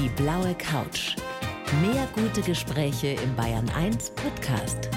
[0.00, 1.16] Die blaue Couch.
[1.82, 4.88] Mehr gute Gespräche im Bayern 1 Podcast.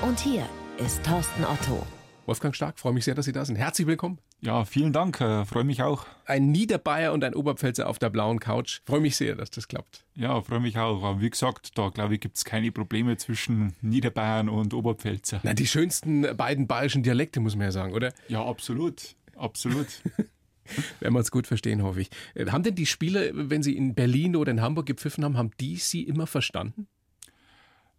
[0.00, 0.48] Und hier
[0.78, 1.86] ist Thorsten Otto.
[2.24, 3.56] Wolfgang Stark, freue mich sehr, dass Sie da sind.
[3.56, 4.18] Herzlich willkommen.
[4.40, 6.06] Ja, vielen Dank, äh, freue mich auch.
[6.24, 8.80] Ein Niederbayer und ein Oberpfälzer auf der blauen Couch.
[8.86, 10.06] Freue mich sehr, dass das klappt.
[10.14, 11.04] Ja, freue mich auch.
[11.04, 15.40] Aber wie gesagt, da glaube ich, gibt es keine Probleme zwischen Niederbayern und Oberpfälzer.
[15.42, 18.14] Na, die schönsten beiden bayerischen Dialekte, muss man ja sagen, oder?
[18.28, 19.14] Ja, absolut.
[19.36, 19.88] Absolut.
[21.00, 22.10] Werden wir uns gut verstehen, hoffe ich.
[22.34, 25.50] Äh, haben denn die Spieler, wenn sie in Berlin oder in Hamburg gepfiffen haben, haben
[25.60, 26.86] die sie immer verstanden?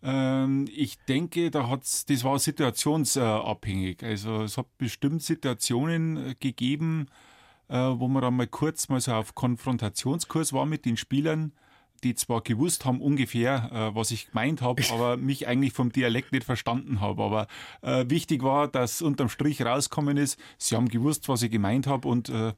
[0.03, 4.03] Ähm, ich denke, da hat's, das war situationsabhängig.
[4.03, 7.07] Also es hat bestimmt Situationen äh, gegeben,
[7.67, 11.51] äh, wo man dann mal kurz mal so auf Konfrontationskurs war mit den Spielern,
[12.03, 16.31] die zwar gewusst haben ungefähr, äh, was ich gemeint habe, aber mich eigentlich vom Dialekt
[16.31, 17.23] nicht verstanden habe.
[17.23, 17.47] Aber
[17.81, 22.07] äh, wichtig war, dass unterm Strich rauskommen ist, sie haben gewusst, was ich gemeint habe
[22.07, 22.53] und äh,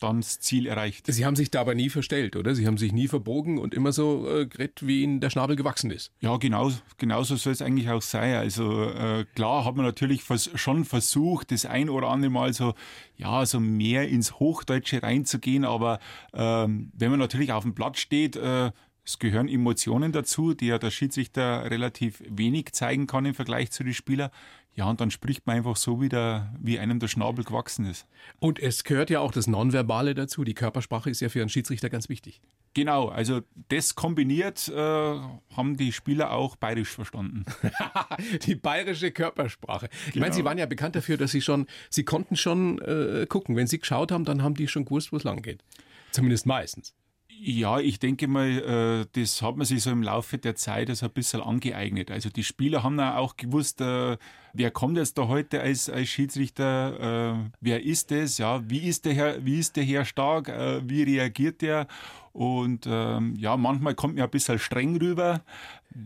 [0.00, 1.06] dann das Ziel erreicht.
[1.06, 2.54] Sie haben sich da aber nie verstellt, oder?
[2.54, 5.90] Sie haben sich nie verbogen und immer so äh, geredet, wie Ihnen der Schnabel gewachsen
[5.90, 6.12] ist.
[6.20, 8.34] Ja, genau, genauso soll es eigentlich auch sein.
[8.34, 12.74] Also äh, klar hat man natürlich vers schon versucht, das ein oder andere Mal so,
[13.16, 16.00] ja, so mehr ins Hochdeutsche reinzugehen, aber
[16.32, 18.72] ähm, wenn man natürlich auf dem Platz steht, äh,
[19.04, 23.84] es gehören Emotionen dazu, die ja der Schiedsrichter relativ wenig zeigen kann im Vergleich zu
[23.84, 24.30] den Spielern.
[24.74, 28.06] Ja, und dann spricht man einfach so wieder, wie einem der Schnabel gewachsen ist.
[28.38, 30.44] Und es gehört ja auch das Nonverbale dazu.
[30.44, 32.40] Die Körpersprache ist ja für einen Schiedsrichter ganz wichtig.
[32.72, 37.44] Genau, also das kombiniert äh, haben die Spieler auch bayerisch verstanden.
[38.46, 39.88] die bayerische Körpersprache.
[40.14, 40.50] Ich meine, sie genau.
[40.50, 43.56] waren ja bekannt dafür, dass sie schon, sie konnten schon äh, gucken.
[43.56, 45.64] Wenn sie geschaut haben, dann haben die schon gewusst, wo es lang geht.
[46.12, 46.94] Zumindest meistens.
[47.42, 51.06] Ja, ich denke mal, äh, das hat man sich so im Laufe der Zeit also
[51.06, 52.10] ein bisschen angeeignet.
[52.10, 54.18] Also die Spieler haben auch gewusst, äh,
[54.52, 59.06] wer kommt jetzt da heute als, als Schiedsrichter, äh, wer ist es, ja, wie ist
[59.06, 60.48] der Herr, wie ist der Herr stark,
[60.84, 61.86] wie reagiert der?
[62.34, 65.40] Und ähm, ja, manchmal kommt mir ein bisschen streng rüber.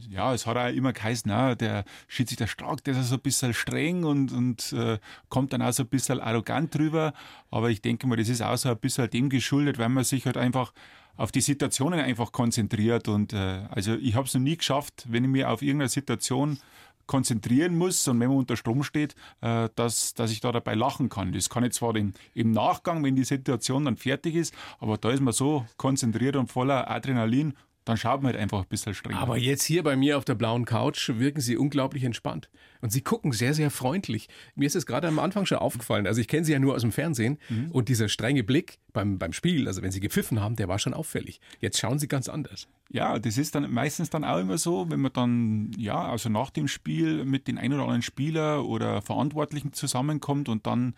[0.08, 3.54] Ja, es hat auch immer geheißen, na, der Schiedsrichter stark, der ist so ein bisschen
[3.54, 4.98] streng und, und äh,
[5.30, 7.12] kommt dann auch so ein bisschen arrogant rüber.
[7.50, 10.26] Aber ich denke mal, das ist auch so ein bisschen dem geschuldet, weil man sich
[10.26, 10.72] halt einfach
[11.16, 13.08] auf die Situationen einfach konzentriert.
[13.08, 16.58] Und äh, also ich habe es noch nie geschafft, wenn ich mir auf irgendeine Situation
[17.06, 21.08] konzentrieren muss und wenn man unter Strom steht, äh, dass, dass ich da dabei lachen
[21.08, 21.32] kann.
[21.32, 25.10] Das kann ich zwar den, im Nachgang, wenn die Situation dann fertig ist, aber da
[25.10, 27.54] ist man so konzentriert und voller Adrenalin
[27.84, 29.18] dann schaut man halt einfach ein bisschen strenger.
[29.18, 32.48] Aber jetzt hier bei mir auf der blauen Couch wirken Sie unglaublich entspannt.
[32.80, 34.28] Und Sie gucken sehr, sehr freundlich.
[34.54, 36.06] Mir ist es gerade am Anfang schon aufgefallen.
[36.06, 37.38] Also ich kenne Sie ja nur aus dem Fernsehen.
[37.48, 37.70] Mhm.
[37.70, 40.94] Und dieser strenge Blick beim, beim Spiel, also wenn Sie gepfiffen haben, der war schon
[40.94, 41.40] auffällig.
[41.60, 42.68] Jetzt schauen Sie ganz anders.
[42.90, 46.50] Ja, das ist dann meistens dann auch immer so, wenn man dann, ja, also nach
[46.50, 50.94] dem Spiel mit den ein oder anderen Spieler oder Verantwortlichen zusammenkommt und dann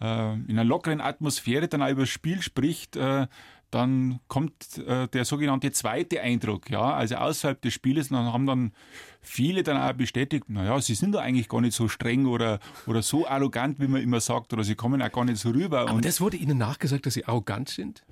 [0.00, 3.26] äh, in einer lockeren Atmosphäre dann auch über das Spiel spricht, äh,
[3.70, 8.72] dann kommt äh, der sogenannte zweite Eindruck, ja, also außerhalb des Spieles, dann haben dann
[9.20, 13.02] viele dann auch bestätigt, naja, sie sind doch eigentlich gar nicht so streng oder, oder
[13.02, 15.80] so arrogant, wie man immer sagt, oder sie kommen auch gar nicht so rüber.
[15.80, 18.04] Aber Und das wurde Ihnen nachgesagt, dass Sie arrogant sind?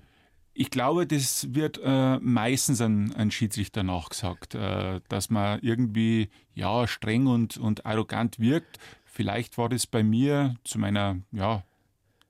[0.55, 6.89] Ich glaube, das wird äh, meistens ein, ein Schiedsrichter nachgesagt, äh, dass man irgendwie ja
[6.89, 8.79] streng und, und arrogant wirkt.
[9.05, 11.63] Vielleicht war das bei mir zu meiner ja,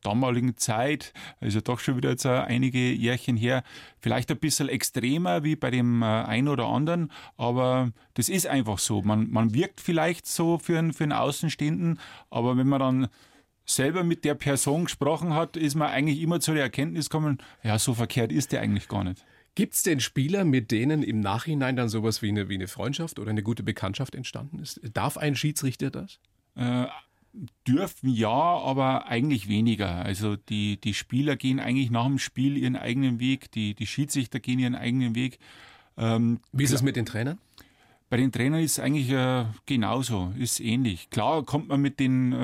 [0.02, 3.62] damaligen Zeit, also doch schon wieder jetzt einige Jährchen her,
[4.00, 8.78] vielleicht ein bisschen extremer wie bei dem äh, einen oder anderen, aber das ist einfach
[8.78, 9.02] so.
[9.02, 11.98] Man, man wirkt vielleicht so für einen, für einen Außenstehenden,
[12.30, 13.08] aber wenn man dann
[13.64, 17.78] selber mit der Person gesprochen hat, ist man eigentlich immer zu der Erkenntnis gekommen, ja,
[17.78, 19.24] so verkehrt ist der eigentlich gar nicht.
[19.54, 23.18] Gibt es denn Spieler, mit denen im Nachhinein dann sowas wie eine, wie eine Freundschaft
[23.18, 24.80] oder eine gute Bekanntschaft entstanden ist?
[24.94, 26.20] Darf ein Schiedsrichter das?
[26.54, 26.86] Äh,
[27.66, 30.04] dürfen ja, aber eigentlich weniger.
[30.04, 34.40] Also die, die Spieler gehen eigentlich nach dem Spiel ihren eigenen Weg, die, die Schiedsrichter
[34.40, 35.38] gehen ihren eigenen Weg.
[35.96, 37.38] Ähm, Wie ist es mit den Trainern?
[38.10, 41.10] Bei den Trainern ist es eigentlich äh, genauso, ist ähnlich.
[41.10, 42.36] Klar kommt man mit den äh,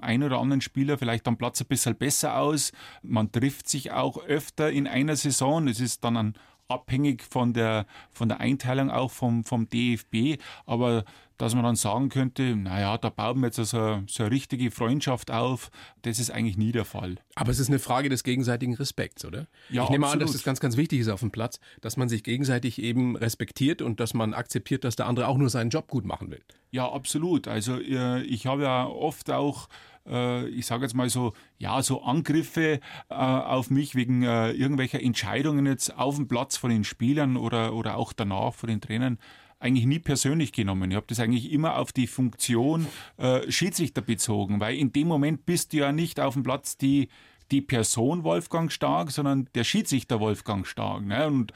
[0.00, 2.72] ein oder anderen Spieler vielleicht am Platz ein bisschen besser aus.
[3.02, 5.68] Man trifft sich auch öfter in einer Saison.
[5.68, 6.34] Es ist dann ein,
[6.68, 10.40] abhängig von der, von der Einteilung auch vom, vom DFB.
[10.64, 11.04] Aber
[11.40, 15.30] dass man dann sagen könnte, naja, da bauen wir jetzt also so eine richtige Freundschaft
[15.30, 15.70] auf,
[16.02, 17.16] das ist eigentlich nie der Fall.
[17.34, 19.46] Aber es ist eine Frage des gegenseitigen Respekts, oder?
[19.70, 20.22] Ja, ich nehme absolut.
[20.22, 23.16] an, dass das ganz, ganz wichtig ist auf dem Platz, dass man sich gegenseitig eben
[23.16, 26.42] respektiert und dass man akzeptiert, dass der andere auch nur seinen Job gut machen will.
[26.72, 27.48] Ja, absolut.
[27.48, 29.68] Also äh, ich habe ja oft auch
[30.06, 35.64] äh, ich sage jetzt mal so, ja, so Angriffe äh, auf mich wegen irgendwelcher Entscheidungen
[35.64, 39.18] jetzt auf dem Platz von den Spielern oder, oder auch danach von den Trainern
[39.60, 40.90] eigentlich nie persönlich genommen.
[40.90, 42.86] Ich habe das eigentlich immer auf die Funktion
[43.18, 47.08] äh, Schiedsrichter bezogen, weil in dem Moment bist du ja nicht auf dem Platz die
[47.50, 51.04] die Person Wolfgang Stark, sondern der Schiedsrichter Wolfgang Stark.
[51.04, 51.26] Ne?
[51.26, 51.52] Und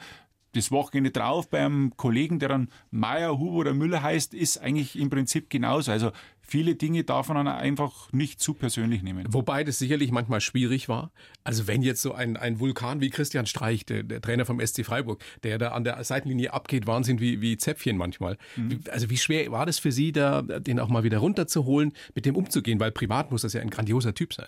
[0.55, 4.97] das Wochenende drauf bei einem Kollegen, der dann Meier, Huber oder Müller heißt, ist eigentlich
[4.97, 5.91] im Prinzip genauso.
[5.91, 6.11] Also
[6.41, 9.25] viele Dinge darf man dann einfach nicht zu persönlich nehmen.
[9.29, 11.11] Wobei das sicherlich manchmal schwierig war.
[11.43, 14.85] Also wenn jetzt so ein, ein Vulkan wie Christian Streich, der, der Trainer vom SC
[14.85, 18.37] Freiburg, der da an der Seitenlinie abgeht, Wahnsinn wie, wie Zäpfchen manchmal.
[18.55, 18.81] Mhm.
[18.91, 22.35] Also wie schwer war das für Sie, da den auch mal wieder runterzuholen, mit dem
[22.35, 22.79] umzugehen?
[22.79, 24.47] Weil privat muss das ja ein grandioser Typ sein.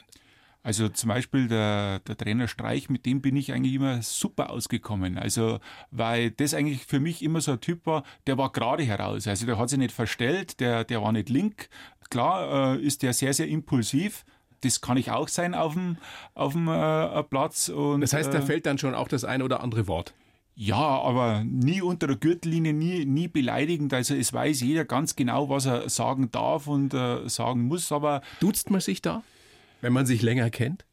[0.68, 5.18] Also zum Beispiel der, der Trainer Streich, mit dem bin ich eigentlich immer super ausgekommen.
[5.18, 5.60] Also,
[5.92, 9.28] weil das eigentlich für mich immer so ein Typ war, der war gerade heraus.
[9.28, 11.70] Also der hat sich nicht verstellt, der, der war nicht link.
[12.10, 14.26] Klar äh, ist der sehr, sehr impulsiv.
[14.60, 15.96] Das kann ich auch sein auf dem,
[16.34, 17.70] auf dem äh, Platz.
[17.70, 20.14] Und, das heißt, da äh, fällt dann schon auch das ein oder andere Wort.
[20.54, 23.94] Ja, aber nie unter der Gürtellinie, nie, nie beleidigend.
[23.94, 27.94] Also es weiß jeder ganz genau, was er sagen darf und äh, sagen muss.
[27.94, 29.24] Aber duzt man sich da?
[29.82, 30.86] Wenn man sich länger kennt?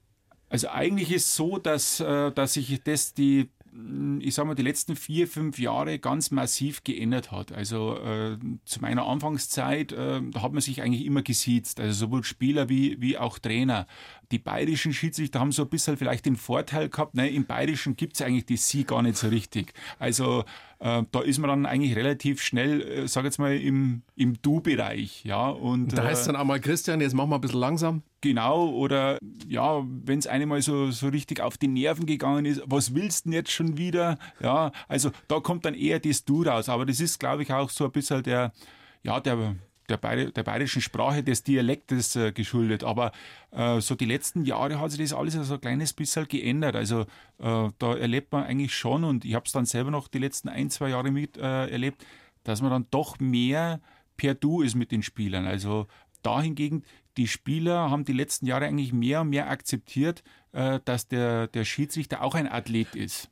[0.48, 3.48] Also eigentlich ist so, dass, äh, dass sich das die
[4.20, 7.50] ich sag mal, die letzten vier, fünf Jahre ganz massiv geändert hat.
[7.50, 12.22] Also äh, zu meiner Anfangszeit, äh, da hat man sich eigentlich immer gesiezt, also sowohl
[12.22, 13.88] Spieler wie, wie auch Trainer.
[14.30, 18.14] Die bayerischen Schiedsrichter haben so ein bisschen vielleicht den Vorteil gehabt, ne, im Bayerischen gibt
[18.14, 19.74] es eigentlich die Sie gar nicht so richtig.
[19.98, 20.44] Also
[20.84, 25.24] da ist man dann eigentlich relativ schnell, äh, sag jetzt mal, im, im Du-Bereich.
[25.24, 27.60] Ja, und, da heißt es äh, dann auch mal, Christian, jetzt machen wir ein bisschen
[27.60, 28.02] langsam.
[28.20, 32.94] Genau, oder ja, wenn es einmal so, so richtig auf die Nerven gegangen ist, was
[32.94, 34.18] willst du denn jetzt schon wieder?
[34.40, 36.68] Ja, also da kommt dann eher das Du raus.
[36.68, 38.52] Aber das ist, glaube ich, auch so ein bisschen der,
[39.02, 39.56] ja, der,
[39.88, 42.84] der, der bayerischen Sprache, des Dialektes äh, geschuldet.
[42.84, 43.12] Aber
[43.50, 46.76] äh, so die letzten Jahre hat sich das alles so ein kleines bisschen geändert.
[46.76, 47.02] Also
[47.38, 50.48] äh, da erlebt man eigentlich schon, und ich habe es dann selber noch die letzten
[50.48, 52.04] ein, zwei Jahre mit äh, erlebt,
[52.44, 53.80] dass man dann doch mehr
[54.16, 55.46] per Du ist mit den Spielern.
[55.46, 55.86] Also
[56.22, 56.84] dahingegen,
[57.16, 60.22] die Spieler haben die letzten Jahre eigentlich mehr und mehr akzeptiert,
[60.52, 63.30] äh, dass der, der Schiedsrichter auch ein Athlet ist.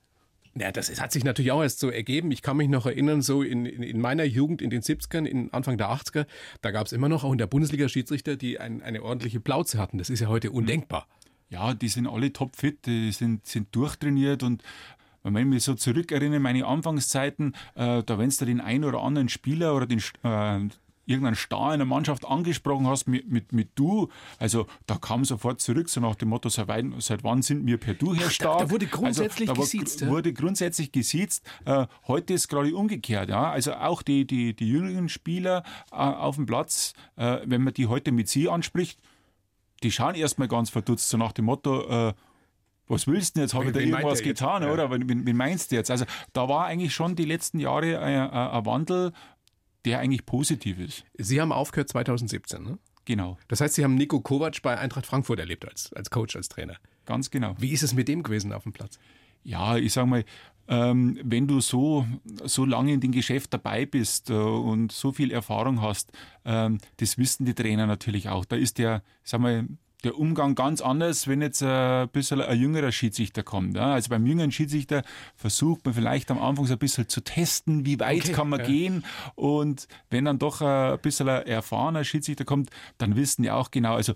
[0.55, 2.31] Ja, das hat sich natürlich auch erst so ergeben.
[2.31, 5.53] Ich kann mich noch erinnern, so in, in, in meiner Jugend in den 70ern, in
[5.53, 6.27] Anfang der 80er,
[6.61, 9.79] da gab es immer noch auch in der Bundesliga Schiedsrichter, die ein, eine ordentliche Plauze
[9.79, 9.97] hatten.
[9.97, 11.07] Das ist ja heute undenkbar.
[11.49, 14.63] Ja, die sind alle topfit, die sind, sind durchtrainiert und
[15.25, 19.29] wenn ich mich so zurückerinnere, meine Anfangszeiten, äh, da wenn du den einen oder anderen
[19.29, 20.69] Spieler oder den, äh,
[21.07, 24.09] irgendeinen Star in der Mannschaft angesprochen hast mit, mit, mit Du,
[24.39, 26.69] also da kam sofort zurück, so nach dem Motto, seit,
[26.99, 28.59] seit wann sind wir per Du her stark?
[28.59, 30.01] Da, da wurde grundsätzlich also, da gesiezt.
[30.03, 30.09] Ja?
[30.09, 31.45] wurde grundsätzlich gesiezt.
[31.65, 33.29] Äh, heute ist gerade umgekehrt.
[33.29, 33.51] Ja?
[33.51, 37.87] Also auch die, die, die jüngeren Spieler äh, auf dem Platz, äh, wenn man die
[37.89, 39.01] heute mit Sie anspricht,
[39.83, 42.15] die schauen erstmal ganz verdutzt, so nach dem Motto, äh,
[42.89, 43.55] was willst du denn jetzt?
[43.55, 44.73] Habe ich da irgendwas getan, ja.
[44.73, 44.91] oder?
[44.91, 45.91] Wie, wie, meinst du jetzt?
[45.91, 49.13] Also da war eigentlich schon die letzten Jahre ein, ein Wandel
[49.85, 51.05] der eigentlich positiv ist.
[51.19, 52.79] Sie haben aufgehört 2017, ne?
[53.05, 53.37] Genau.
[53.49, 56.77] Das heißt, Sie haben Nico Kovac bei Eintracht Frankfurt erlebt als, als Coach, als Trainer.
[57.05, 57.57] Ganz genau.
[57.59, 58.99] Wie ist es mit dem gewesen auf dem Platz?
[59.43, 60.25] Ja, ich sag mal,
[60.69, 62.07] ähm, wenn du so,
[62.45, 66.13] so lange in dem Geschäft dabei bist äh, und so viel Erfahrung hast,
[66.45, 68.45] ähm, das wissen die Trainer natürlich auch.
[68.45, 69.67] Da ist der, sag mal,
[70.05, 73.79] der Umgang ganz anders, wenn jetzt ein bisschen ein jüngerer Schiedsrichter kommt.
[73.79, 75.03] Also beim jüngeren Schiedsrichter
[75.37, 78.61] versucht man vielleicht am Anfang so ein bisschen zu testen, wie weit okay, kann man
[78.61, 78.67] ja.
[78.67, 79.05] gehen.
[79.35, 83.95] Und wenn dann doch ein bisschen ein erfahrener Schiedsrichter kommt, dann wissen die auch genau,
[83.95, 84.15] also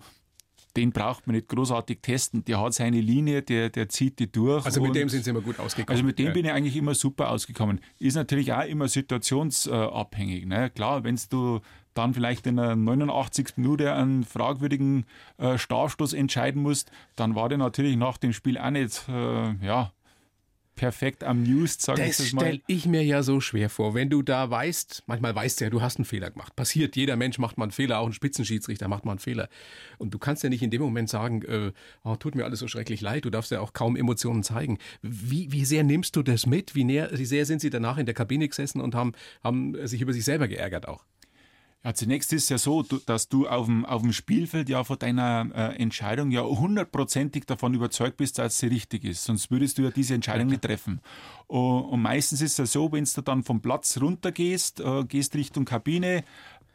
[0.76, 2.44] den braucht man nicht großartig testen.
[2.44, 4.66] Der hat seine Linie, der, der zieht die durch.
[4.66, 5.90] Also mit dem sind Sie immer gut ausgekommen.
[5.90, 6.32] Also mit dem ja.
[6.32, 7.80] bin ich eigentlich immer super ausgekommen.
[7.98, 10.46] Ist natürlich auch immer situationsabhängig.
[10.46, 10.70] Ne?
[10.70, 11.60] Klar, wenn du
[11.96, 13.56] dann vielleicht in der 89.
[13.56, 15.06] Minute einen fragwürdigen
[15.38, 19.92] äh, Strafstoß entscheiden musst, dann war der natürlich nach dem Spiel auch nicht, äh, ja,
[20.76, 22.40] perfekt amused, sag das ich das mal.
[22.40, 23.94] Das stelle ich mir ja so schwer vor.
[23.94, 26.54] Wenn du da weißt, manchmal weißt du ja, du hast einen Fehler gemacht.
[26.54, 29.48] Passiert, jeder Mensch macht mal einen Fehler, auch ein Spitzenschiedsrichter macht mal einen Fehler.
[29.98, 31.72] Und du kannst ja nicht in dem Moment sagen, äh,
[32.04, 34.78] oh, tut mir alles so schrecklich leid, du darfst ja auch kaum Emotionen zeigen.
[35.02, 36.74] Wie, wie sehr nimmst du das mit?
[36.74, 39.12] Wie, näher, wie sehr sind sie danach in der Kabine gesessen und haben,
[39.42, 41.04] haben sich über sich selber geärgert auch?
[41.84, 44.98] Ja, zunächst ist es ja so, dass du auf dem, auf dem Spielfeld ja von
[44.98, 49.22] deiner äh, Entscheidung ja hundertprozentig davon überzeugt bist, dass sie richtig ist.
[49.22, 51.00] Sonst würdest du ja diese Entscheidung nicht treffen.
[51.46, 55.64] Und meistens ist es ja so, wenn du dann vom Platz runtergehst, äh, gehst Richtung
[55.64, 56.24] Kabine,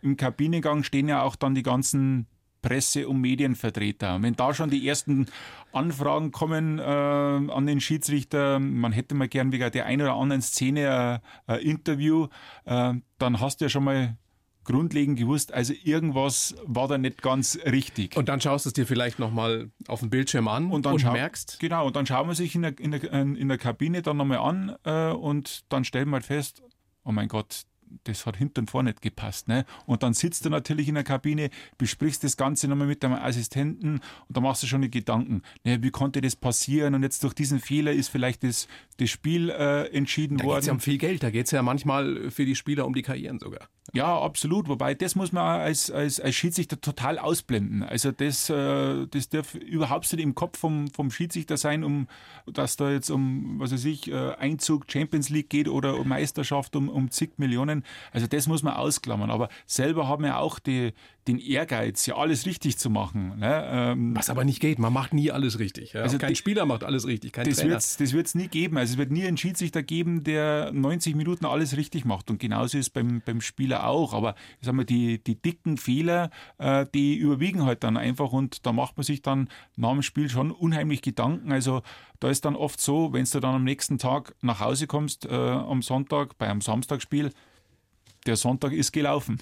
[0.02, 2.28] im Kabinengang stehen ja auch dann die ganzen
[2.62, 4.16] Presse- und Medienvertreter.
[4.16, 5.26] Und wenn da schon die ersten
[5.74, 10.42] Anfragen kommen äh, an den Schiedsrichter, man hätte mal gern wegen der einen oder anderen
[10.42, 12.28] Szene ein Interview,
[12.66, 14.16] äh, dann hast du ja schon mal
[14.64, 18.16] grundlegend gewusst, also irgendwas war da nicht ganz richtig.
[18.16, 21.04] Und dann schaust du es dir vielleicht nochmal auf dem Bildschirm an und, dann und
[21.04, 21.60] merkst.
[21.60, 24.38] Genau, und dann schauen wir sich in der, in der, in der Kabine dann nochmal
[24.38, 26.62] an äh, und dann stellen wir halt fest,
[27.04, 27.64] oh mein Gott,
[28.04, 29.48] das hat hinten und vorne nicht gepasst.
[29.48, 29.66] Ne?
[29.86, 33.96] Und dann sitzt du natürlich in der Kabine, besprichst das Ganze nochmal mit deinem Assistenten
[33.96, 34.02] und
[34.38, 37.60] da machst du schon die Gedanken, ne, wie konnte das passieren und jetzt durch diesen
[37.60, 38.68] Fehler ist vielleicht das,
[38.98, 40.54] das Spiel äh, entschieden da worden.
[40.54, 42.86] Da geht es ja um viel Geld, da geht es ja manchmal für die Spieler
[42.86, 43.68] um die Karrieren sogar.
[43.94, 44.70] Ja, absolut.
[44.70, 47.84] Wobei, das muss man als, als, als Schiedsrichter total ausblenden.
[47.84, 52.08] Also das, äh, das darf überhaupt nicht im Kopf vom, vom Schiedsrichter sein, um
[52.46, 56.76] dass da jetzt um, was weiß ich, äh, Einzug Champions League geht oder um Meisterschaft
[56.76, 57.81] um, um zig Millionen.
[58.12, 59.32] Also das muss man ausklammern.
[59.32, 60.94] Aber selber haben wir auch die,
[61.28, 63.40] den Ehrgeiz, ja alles richtig zu machen.
[63.40, 63.70] Ne?
[63.72, 65.94] Ähm, Was aber nicht geht, man macht nie alles richtig.
[65.94, 66.02] Ja?
[66.02, 67.72] Also kein die, Spieler macht alles richtig, kein das Trainer.
[67.72, 68.78] Wird's, das wird es nie geben.
[68.78, 72.32] Also es wird nie einen Schiedsrichter geben, der 90 Minuten alles richtig macht.
[72.32, 74.14] Und genauso ist es beim, beim Spieler auch.
[74.14, 78.66] Aber ich sag mal, die, die dicken Fehler, äh, die überwiegen halt dann einfach und
[78.66, 81.52] da macht man sich dann nach dem Spiel schon unheimlich Gedanken.
[81.52, 81.84] Also
[82.20, 85.34] da ist dann oft so, wenn du dann am nächsten Tag nach Hause kommst, äh,
[85.34, 87.32] am Sonntag, bei einem Samstagsspiel,
[88.26, 89.40] der Sonntag ist gelaufen.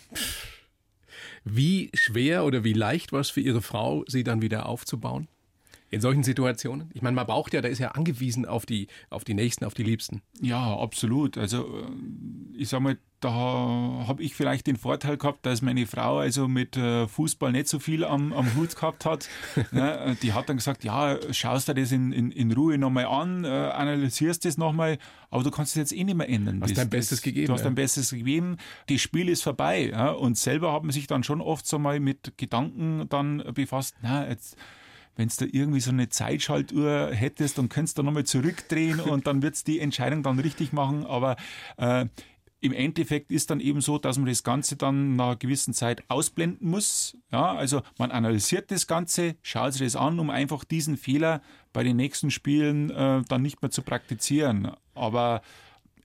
[1.44, 5.28] Wie schwer oder wie leicht war es für Ihre Frau, sie dann wieder aufzubauen?
[5.91, 6.89] In solchen Situationen?
[6.93, 9.74] Ich meine, man braucht ja, da ist ja angewiesen auf die, auf die Nächsten, auf
[9.74, 10.22] die Liebsten.
[10.39, 11.38] Ja, absolut.
[11.38, 13.31] Also äh, ich sag mal, da
[14.08, 17.79] habe ich vielleicht den Vorteil gehabt, dass meine Frau also mit äh, Fußball nicht so
[17.79, 19.27] viel am, am Hut gehabt hat.
[19.72, 23.43] Ne, die hat dann gesagt, ja, schaust dir das in, in, in Ruhe nochmal an,
[23.43, 24.98] äh, analysierst das nochmal,
[25.29, 26.60] aber du kannst es jetzt eh nicht mehr ändern.
[26.60, 27.48] Du hast dein Bestes gegeben.
[27.48, 28.58] Du hast dein Bestes gegeben.
[28.88, 29.89] Das Spiel ist vorbei.
[29.91, 33.96] Ja, und selber hat man sich dann schon oft so mal mit Gedanken dann befasst,
[34.01, 34.58] na, jetzt
[35.20, 39.42] wenn du da irgendwie so eine Zeitschaltuhr hättest, dann könntest du nochmal zurückdrehen und dann
[39.42, 41.06] wird es die Entscheidung dann richtig machen.
[41.06, 41.36] Aber
[41.76, 42.06] äh,
[42.62, 46.04] im Endeffekt ist dann eben so, dass man das Ganze dann nach einer gewissen Zeit
[46.08, 47.18] ausblenden muss.
[47.34, 51.42] Ja, also man analysiert das Ganze, schaut sich das an, um einfach diesen Fehler
[51.74, 54.72] bei den nächsten Spielen äh, dann nicht mehr zu praktizieren.
[54.96, 55.42] Aber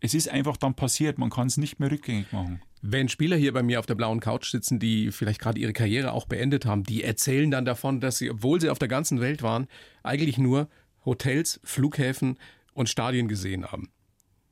[0.01, 2.61] es ist einfach dann passiert, man kann es nicht mehr rückgängig machen.
[2.87, 6.13] Wenn Spieler hier bei mir auf der blauen Couch sitzen, die vielleicht gerade ihre Karriere
[6.13, 9.43] auch beendet haben, die erzählen dann davon, dass sie, obwohl sie auf der ganzen Welt
[9.43, 9.69] waren,
[10.03, 10.69] eigentlich nur
[11.07, 12.39] Hotels, Flughäfen
[12.75, 13.89] und Stadien gesehen haben.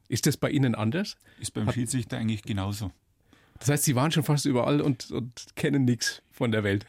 [0.09, 1.19] Ist das bei Ihnen anders?
[1.41, 2.91] Ist beim Schiedsrichter eigentlich genauso.
[3.59, 6.87] Das heißt, Sie waren schon fast überall und, und kennen nichts von der Welt.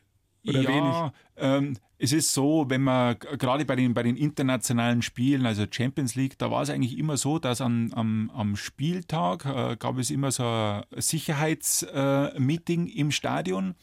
[0.47, 1.11] Oder ja, wenig?
[1.37, 6.15] Ähm, es ist so, wenn man gerade bei den, bei den internationalen Spielen, also Champions
[6.15, 10.11] League, da war es eigentlich immer so, dass an, am, am Spieltag äh, gab es
[10.11, 13.75] immer so ein Sicherheitsmeeting äh, im Stadion.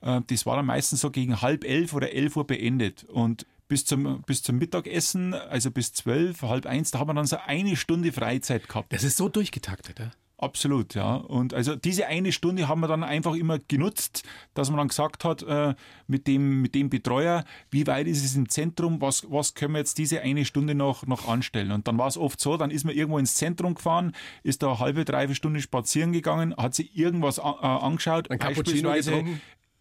[0.00, 3.04] Äh, das war dann meistens so gegen halb elf oder elf Uhr beendet.
[3.04, 7.26] Und bis zum, bis zum Mittagessen, also bis zwölf, halb eins, da haben wir dann
[7.26, 8.92] so eine Stunde Freizeit gehabt.
[8.92, 10.10] Das ist so durchgetaktet, ja?
[10.40, 11.16] Absolut, ja.
[11.16, 14.22] Und also diese eine Stunde haben wir dann einfach immer genutzt,
[14.54, 15.74] dass man dann gesagt hat, äh,
[16.06, 19.80] mit, dem, mit dem Betreuer, wie weit ist es im Zentrum, was, was können wir
[19.80, 21.72] jetzt diese eine Stunde noch, noch anstellen.
[21.72, 24.68] Und dann war es oft so, dann ist man irgendwo ins Zentrum gefahren, ist da
[24.68, 29.22] eine halbe, dreiviertel Stunde spazieren gegangen, hat sich irgendwas äh, angeschaut, Ein beispielsweise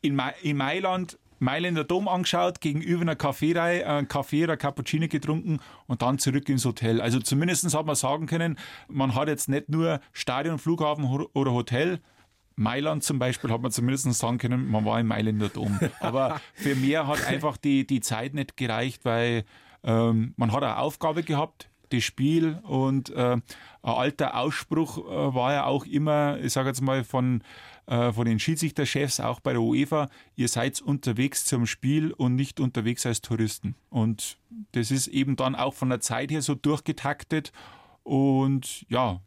[0.01, 5.59] in, Ma in Mailand Mailänder Dom angeschaut, gegenüber einer Kaffeerei, einen Kaffee oder Cappuccino getrunken
[5.87, 7.01] und dann zurück ins Hotel.
[7.01, 11.99] Also zumindest hat man sagen können, man hat jetzt nicht nur Stadion, Flughafen oder Hotel,
[12.59, 15.79] Mailand zum Beispiel hat man zumindest sagen können, man war im Mailänder Dom.
[16.01, 19.45] Aber für mehr hat einfach die, die Zeit nicht gereicht, weil
[19.81, 23.43] ähm, man hat eine Aufgabe gehabt, das Spiel und äh, ein
[23.81, 27.43] alter Ausspruch äh, war ja auch immer, ich sage jetzt mal von
[27.89, 32.59] äh, von den Schiedsrichterchefs, auch bei der UEFA, ihr seid unterwegs zum Spiel und nicht
[32.59, 33.73] unterwegs als Touristen.
[33.89, 34.37] Und
[34.73, 37.51] das ist eben dann auch von der Zeit her so durchgetaktet
[38.03, 39.21] und ja,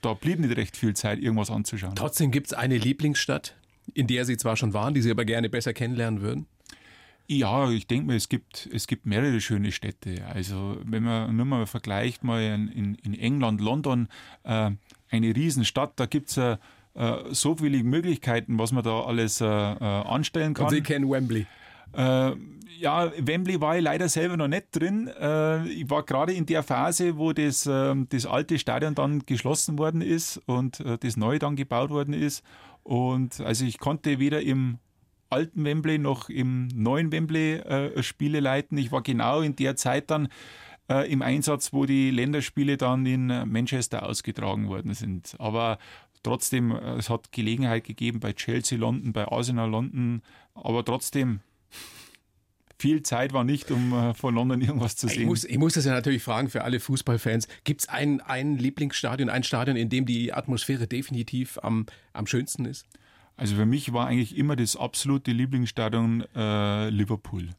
[0.00, 1.96] da blieb nicht recht viel Zeit, irgendwas anzuschauen.
[1.96, 3.56] Trotzdem gibt es eine Lieblingsstadt,
[3.94, 6.46] in der Sie zwar schon waren, die Sie aber gerne besser kennenlernen würden?
[7.26, 10.24] Ja, ich denke mal, es gibt, es gibt mehrere schöne Städte.
[10.32, 14.08] Also wenn man nur mal vergleicht, mal in, in England, London,
[14.44, 14.70] äh,
[15.10, 16.58] eine Riesenstadt, da gibt es eine äh,
[17.30, 20.66] so viele Möglichkeiten, was man da alles äh, äh anstellen kann.
[20.66, 21.46] Und Sie kennen Wembley.
[21.92, 22.32] Äh,
[22.78, 25.08] ja, Wembley war ich leider selber noch nicht drin.
[25.20, 29.78] Äh, ich war gerade in der Phase, wo das, äh, das alte Stadion dann geschlossen
[29.78, 32.44] worden ist und äh, das neue dann gebaut worden ist.
[32.84, 34.78] Und also ich konnte weder im
[35.30, 38.78] alten Wembley noch im neuen Wembley äh, Spiele leiten.
[38.78, 40.28] Ich war genau in der Zeit dann
[40.88, 45.34] äh, im Einsatz, wo die Länderspiele dann in Manchester ausgetragen worden sind.
[45.38, 45.78] Aber
[46.22, 50.22] Trotzdem, äh, es hat Gelegenheit gegeben bei Chelsea London, bei Arsenal London,
[50.54, 51.40] aber trotzdem,
[52.78, 55.22] viel Zeit war nicht, um äh, von London irgendwas zu sehen.
[55.22, 57.48] Ich muss, ich muss das ja natürlich fragen für alle Fußballfans.
[57.64, 62.64] Gibt es ein, ein Lieblingsstadion, ein Stadion, in dem die Atmosphäre definitiv am, am schönsten
[62.64, 62.86] ist?
[63.36, 67.50] Also für mich war eigentlich immer das absolute Lieblingsstadion äh, Liverpool.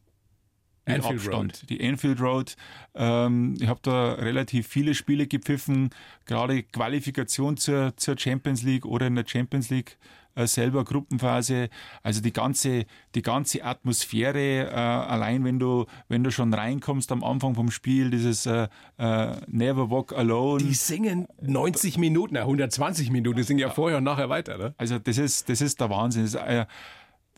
[0.90, 1.54] Anfield Abstand.
[1.62, 1.70] Road.
[1.70, 2.56] Die Anfield Road.
[2.96, 5.90] Ähm, ich habe da relativ viele Spiele gepfiffen,
[6.26, 9.98] gerade Qualifikation zur, zur Champions League oder in der Champions League
[10.36, 11.70] äh, selber Gruppenphase.
[12.04, 17.24] Also die ganze, die ganze Atmosphäre, äh, allein wenn du, wenn du schon reinkommst am
[17.24, 18.68] Anfang vom Spiel, dieses äh,
[18.98, 20.64] äh, Never Walk Alone.
[20.64, 24.74] Die singen 90 Minuten, na, 120 Minuten, die singen ja vorher und nachher weiter, ne?
[24.78, 26.24] Also das ist, das ist der Wahnsinn.
[26.24, 26.66] Das ist, äh,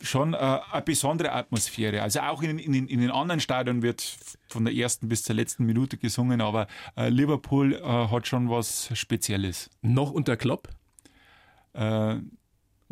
[0.02, 2.02] schon äh, eine besondere Atmosphäre.
[2.02, 4.16] Also auch in, in, in, den anderen Stadien wird
[4.48, 6.66] von der ersten bis zur letzten Minute gesungen, aber
[6.96, 9.70] äh, Liverpool äh, hat schon was Spezielles.
[9.80, 10.68] Noch unter Klopp?
[11.74, 12.28] Äh, Haben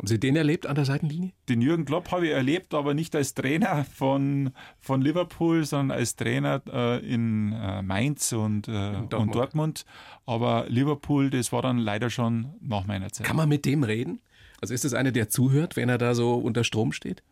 [0.05, 1.33] Sie den erlebt an der Seitenlinie?
[1.49, 6.15] den Jürgen Klopp habe ich erlebt, aber nicht als Trainer von, von Liverpool, sondern als
[6.15, 9.13] Trainer äh, in äh, Mainz und, äh, Dortmund.
[9.13, 9.85] und Dortmund.
[10.25, 13.27] Aber Liverpool, das war dann leider schon nach meiner Zeit.
[13.27, 14.21] Kann man mit dem reden?
[14.61, 17.23] Also ist das einer, der zuhört, wenn er da so unter Strom steht?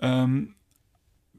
[0.00, 0.56] Ähm,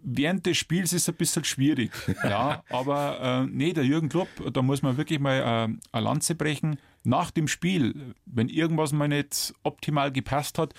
[0.01, 1.91] während des Spiels ist es ein bisschen schwierig.
[2.23, 6.35] ja, aber äh, nee, der Jürgen Klopp, da muss man wirklich mal äh, eine Lanze
[6.35, 6.77] brechen.
[7.03, 10.73] Nach dem Spiel, wenn irgendwas mal nicht optimal gepasst hat,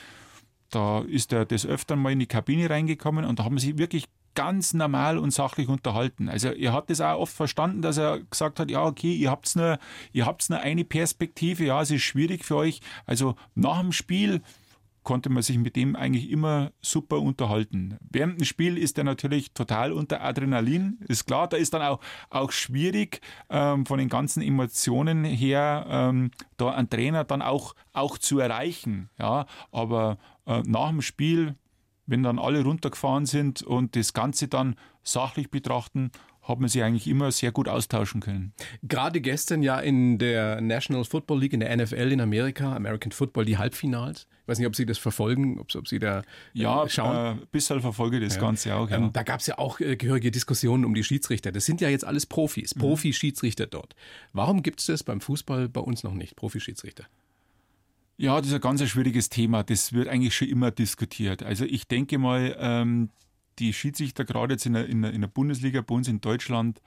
[0.70, 4.06] da ist er des Öfteren mal in die Kabine reingekommen und da haben sie wirklich
[4.36, 6.28] ganz normal und sachlich unterhalten.
[6.28, 9.56] Also er hat das auch oft verstanden, dass er gesagt hat, ja okay, ihr habt's
[9.56, 9.78] nur,
[10.12, 12.80] ihr habt's nur eine Perspektive, ja, es ist schwierig für euch.
[13.06, 14.42] Also nach dem Spiel
[15.02, 17.96] konnte man sich mit dem eigentlich immer super unterhalten.
[18.10, 22.00] Während dem Spiel ist er natürlich total unter Adrenalin, ist klar, da ist dann auch,
[22.28, 28.18] auch schwierig ähm, von den ganzen Emotionen her, ähm, da einen Trainer dann auch, auch
[28.18, 29.08] zu erreichen.
[29.16, 31.54] Ja, aber äh, nach dem Spiel,
[32.06, 36.10] wenn dann alle runtergefahren sind und das Ganze dann sachlich betrachten,
[36.42, 38.52] hat man sich eigentlich immer sehr gut austauschen können.
[38.84, 43.44] Gerade gestern ja in der National Football League, in der NFL in Amerika, American Football,
[43.44, 44.28] die Halbfinals.
[44.42, 46.22] Ich weiß nicht, ob Sie das verfolgen, ob, ob Sie da äh,
[46.52, 47.16] Ja, schauen.
[47.16, 48.88] äh, ein bisschen verfolge ich das Ganze auch.
[48.88, 48.96] Ja.
[48.98, 51.50] Ähm, da gab es ja auch äh, gehörige Diskussionen um die Schiedsrichter.
[51.50, 52.80] Das sind ja jetzt alles Profis, Mhm.
[52.80, 53.96] Profi-Schiedsrichter dort.
[54.32, 57.06] Warum gibt es das beim Fußball bei uns noch nicht, Profi-Schiedsrichter?
[58.18, 59.62] Ja, das ist ein ganz schwieriges Thema.
[59.62, 61.42] Das wird eigentlich schon immer diskutiert.
[61.42, 63.11] Also ich denke mal, ähm,
[63.58, 66.80] die Schiedsrichter gerade jetzt in der, in, der, in der Bundesliga bei uns in Deutschland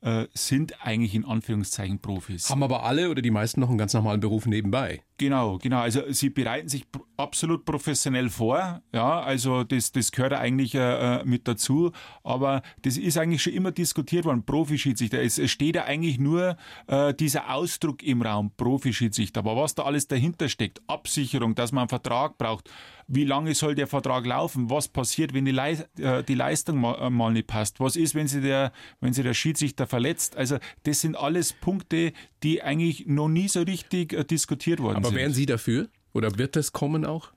[0.00, 2.50] äh, sind eigentlich in Anführungszeichen Profis.
[2.50, 5.02] Haben aber alle oder die meisten noch einen ganz normalen Beruf nebenbei.
[5.18, 5.80] Genau, genau.
[5.80, 6.84] Also sie bereiten sich
[7.16, 8.82] absolut professionell vor.
[8.94, 11.90] Ja, also das, das gehört eigentlich äh, mit dazu.
[12.22, 14.44] Aber das ist eigentlich schon immer diskutiert worden.
[14.44, 15.20] Profischiedsrichter.
[15.20, 19.40] Es, es steht ja eigentlich nur äh, dieser Ausdruck im Raum, Profischiedsrichter.
[19.40, 22.70] Aber was da alles dahinter steckt, Absicherung, dass man einen Vertrag braucht,
[23.08, 24.68] wie lange soll der Vertrag laufen?
[24.70, 27.80] Was passiert, wenn die, Leis äh, die Leistung mal, äh, mal nicht passt?
[27.80, 30.36] Was ist, wenn sie der, wenn sie der Schiedsrichter verletzt?
[30.36, 35.07] Also das sind alles Punkte, die eigentlich noch nie so richtig äh, diskutiert worden Aber
[35.08, 35.18] sind.
[35.18, 35.88] wären Sie dafür?
[36.12, 37.32] Oder wird das kommen auch?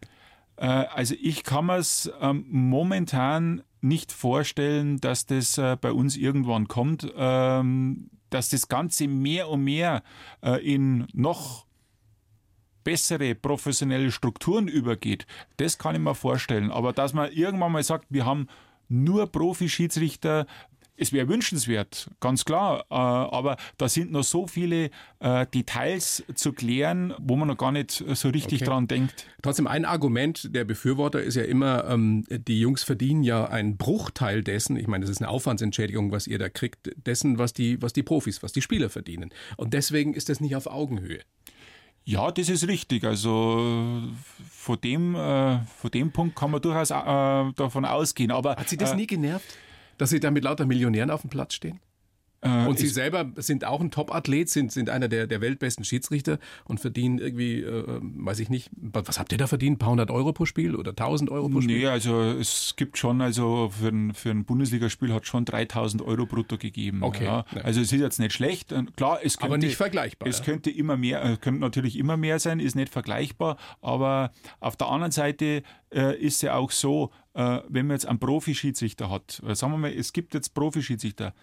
[0.57, 6.15] Äh, also ich kann mir es ähm, momentan nicht vorstellen, dass das äh, bei uns
[6.15, 10.03] irgendwann kommt, ähm, dass das Ganze mehr und mehr
[10.41, 11.65] äh, in noch
[12.83, 15.25] bessere professionelle Strukturen übergeht.
[15.57, 16.71] Das kann ich mir vorstellen.
[16.71, 18.47] Aber dass man irgendwann mal sagt, wir haben
[18.87, 20.45] nur Profi-Schiedsrichter,
[21.01, 22.85] es wäre wünschenswert, ganz klar.
[22.91, 27.71] Äh, aber da sind noch so viele äh, Details zu klären, wo man noch gar
[27.71, 28.65] nicht so richtig Okay.
[28.65, 29.25] dran denkt.
[29.41, 34.43] Trotzdem, ein Argument der Befürworter ist ja immer, ähm, die Jungs verdienen ja einen Bruchteil
[34.43, 37.93] dessen, ich meine, das ist eine Aufwandsentschädigung, was ihr da kriegt, dessen, was die, was
[37.93, 39.31] die Profis, was die Spieler verdienen.
[39.57, 41.19] Und deswegen ist das nicht auf Augenhöhe.
[42.03, 43.03] Ja, das ist richtig.
[43.03, 44.01] Also
[44.49, 46.93] von dem, äh, von dem Punkt kann man durchaus äh,
[47.55, 48.31] davon ausgehen.
[48.31, 49.57] Aber Hat Sie das äh, nie genervt,
[50.01, 51.79] dass Sie da mit lauter Millionären auf dem Platz stehen?
[52.41, 56.39] Äh, Und Sie selber sind auch ein Top-Athlet, sind, sind einer der, der weltbesten Schiedsrichter
[56.65, 59.75] und verdienen irgendwie, äh, weiß ich nicht, was habt ihr da verdient?
[59.75, 61.77] Ein paar hundert Euro pro Spiel oder tausend Euro pro Spiel?
[61.79, 66.25] Nee, also es gibt schon, also für ein, für ein Bundesligaspiel hat schon 3000 Euro
[66.25, 67.03] brutto gegeben.
[67.03, 67.45] Okay, Ja.
[67.63, 68.73] Also es ist jetzt nicht schlecht.
[68.95, 70.45] Klar, es könnte, Aber nicht vergleichbar, Es ja.
[70.45, 73.57] könnte immer mehr, äh, könnte natürlich immer mehr sein, ist nicht vergleichbar.
[73.81, 78.19] Aber auf der anderen Seite äh, ist ja auch so, äh, wenn man jetzt einen
[78.19, 81.33] Profi-Schiedsrichter hat, sagen wir mal, es gibt jetzt Profi-Schiedsrichter,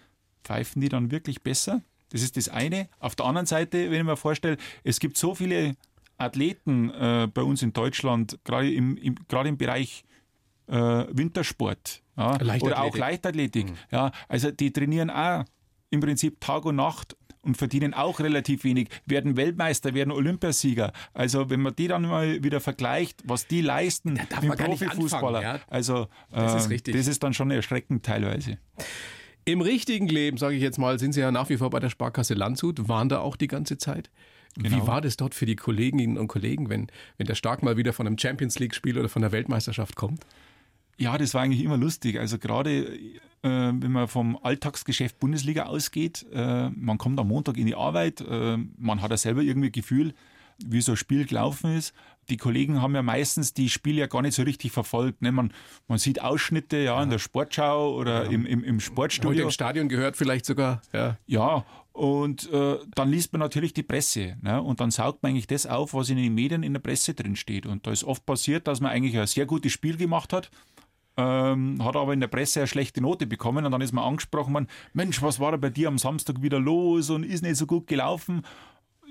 [0.43, 1.81] pfeifen die dann wirklich besser?
[2.09, 2.89] Das ist das eine.
[2.99, 5.75] Auf der anderen Seite, wenn ich mir vorstelle, es gibt so viele
[6.17, 10.03] Athleten äh, bei uns in Deutschland, gerade im, im, gerade im Bereich
[10.67, 10.73] äh,
[11.11, 13.67] Wintersport ja, oder auch Leichtathletik.
[13.91, 15.45] Ja, also die trainieren auch
[15.89, 20.91] im Prinzip Tag und Nacht und verdienen auch relativ wenig, werden Weltmeister, werden Olympiasieger.
[21.13, 25.59] Also wenn man die dann mal wieder vergleicht, was die leisten mit Profifußballer, ja.
[25.67, 26.95] also Das ist ähm, richtig.
[26.95, 28.57] das ist dann schon erschreckend teilweise.
[29.51, 31.89] Im richtigen Leben, sage ich jetzt mal, sind Sie ja nach wie vor bei der
[31.89, 34.11] Sparkasse Landshut, waren da auch die ganze Zeit.
[34.55, 34.85] Wie Genau.
[34.85, 38.05] war das dort für die Kolleginnen und Kollegen, wenn, wenn der Stark mal wieder von
[38.05, 40.25] einem Champions League-Spiel oder von der Weltmeisterschaft kommt?
[40.97, 42.19] Ja, das war eigentlich immer lustig.
[42.19, 42.99] Also gerade
[43.41, 48.21] äh, wenn man vom Alltagsgeschäft Bundesliga ausgeht, äh, man kommt am Montag in die Arbeit,
[48.21, 50.13] äh, man hat ja selber irgendwie Gefühl,
[50.63, 51.93] wie so ein Spiel gelaufen ist.
[52.29, 55.21] Die Kollegen haben ja meistens die Spiele ja gar nicht so richtig verfolgt.
[55.21, 55.31] Ne?
[55.31, 55.53] Man,
[55.87, 57.03] man sieht Ausschnitte ja, ja.
[57.03, 58.31] in der Sportschau oder ja.
[58.31, 59.31] im, im, im Sportstudio.
[59.31, 60.81] Heute im Stadion gehört vielleicht sogar.
[60.93, 61.65] Ja, ja
[61.99, 64.37] und äh, dann liest man natürlich die Presse.
[64.41, 64.61] Ne?
[64.61, 67.35] Und dann saugt man eigentlich das auf, was in den Medien in der Presse drin
[67.35, 67.65] steht.
[67.65, 70.49] Und da ist oft passiert, dass man eigentlich ein sehr gutes Spiel gemacht hat.
[71.17, 74.53] Ähm, hat aber in der Presse eine schlechte Note bekommen und dann ist man angesprochen
[74.53, 77.65] worden, Mensch, was war da bei dir am Samstag wieder los und ist nicht so
[77.65, 78.43] gut gelaufen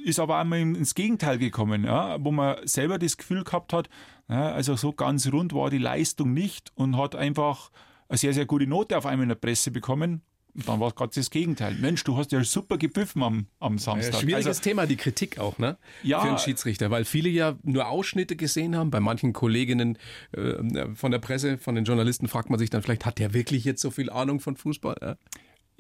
[0.09, 3.89] ist aber einmal ins Gegenteil gekommen, ja, wo man selber das Gefühl gehabt hat,
[4.29, 7.71] ja, also so ganz rund war die Leistung nicht und hat einfach
[8.09, 10.23] eine sehr, sehr gute Note auf einmal in der Presse bekommen.
[10.55, 11.75] Und dann war es gerade das Gegenteil.
[11.75, 14.15] Mensch, du hast ja super gepfiffen am, am Samstag.
[14.15, 15.77] Ja, schwieriges also, Thema, die Kritik auch, ne?
[16.03, 16.21] Ja.
[16.21, 18.91] Für einen Schiedsrichter, weil viele ja nur Ausschnitte gesehen haben.
[18.91, 19.99] Bei manchen Kolleginnen
[20.33, 23.65] äh, von der Presse, von den Journalisten fragt man sich dann vielleicht, hat der wirklich
[23.65, 24.97] jetzt so viel Ahnung von Fußball?
[25.01, 25.17] Ja?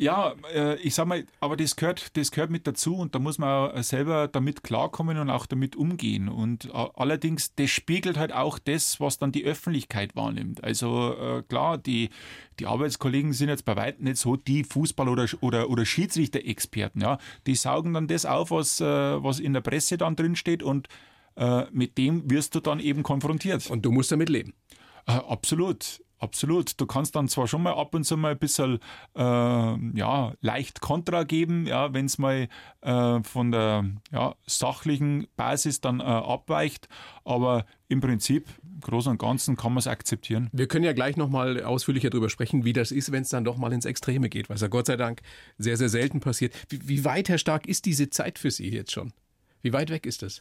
[0.00, 3.38] Ja, äh, ich sag mal, aber das gehört, das gehört mit dazu und da muss
[3.38, 6.28] man selber damit klarkommen und auch damit umgehen.
[6.28, 10.62] Und äh, allerdings, das spiegelt halt auch das, was dann die Öffentlichkeit wahrnimmt.
[10.62, 12.10] Also äh, klar, die,
[12.60, 17.00] die Arbeitskollegen sind jetzt bei weitem nicht so die Fußball- oder, oder, oder Schiedsrichter-Experten.
[17.00, 17.18] Ja?
[17.48, 20.88] Die saugen dann das auf, was, was in der Presse dann drin steht und
[21.70, 23.70] mit dem wirst du dann eben konfrontiert.
[23.70, 24.54] Und du musst damit leben.
[25.06, 26.00] absolut.
[26.18, 26.80] Absolut.
[26.80, 28.80] Du kannst dann zwar schon mal ab und zu mal ein bisschen
[29.14, 32.48] äh, ja, leicht Kontra geben, ja, wenn es mal
[32.80, 36.88] äh, von der ja, sachlichen Basis dann äh, abweicht,
[37.24, 40.48] aber im Prinzip, im Großen und Ganzen, kann man es akzeptieren.
[40.52, 43.56] Wir können ja gleich nochmal ausführlicher darüber sprechen, wie das ist, wenn es dann doch
[43.56, 45.22] mal ins Extreme geht, was ja Gott sei Dank
[45.56, 46.52] sehr, sehr selten passiert.
[46.68, 49.12] Wie, wie weit, Herr Stark, ist diese Zeit für Sie jetzt schon?
[49.62, 50.40] Wie weit weg ist das?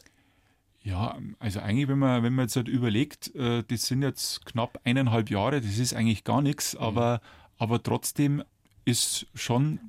[0.82, 4.80] Ja, also eigentlich, wenn man, wenn man jetzt halt überlegt, äh, das sind jetzt knapp
[4.84, 6.80] eineinhalb Jahre, das ist eigentlich gar nichts, mhm.
[6.80, 7.20] aber,
[7.58, 8.42] aber trotzdem
[8.84, 9.80] ist schon,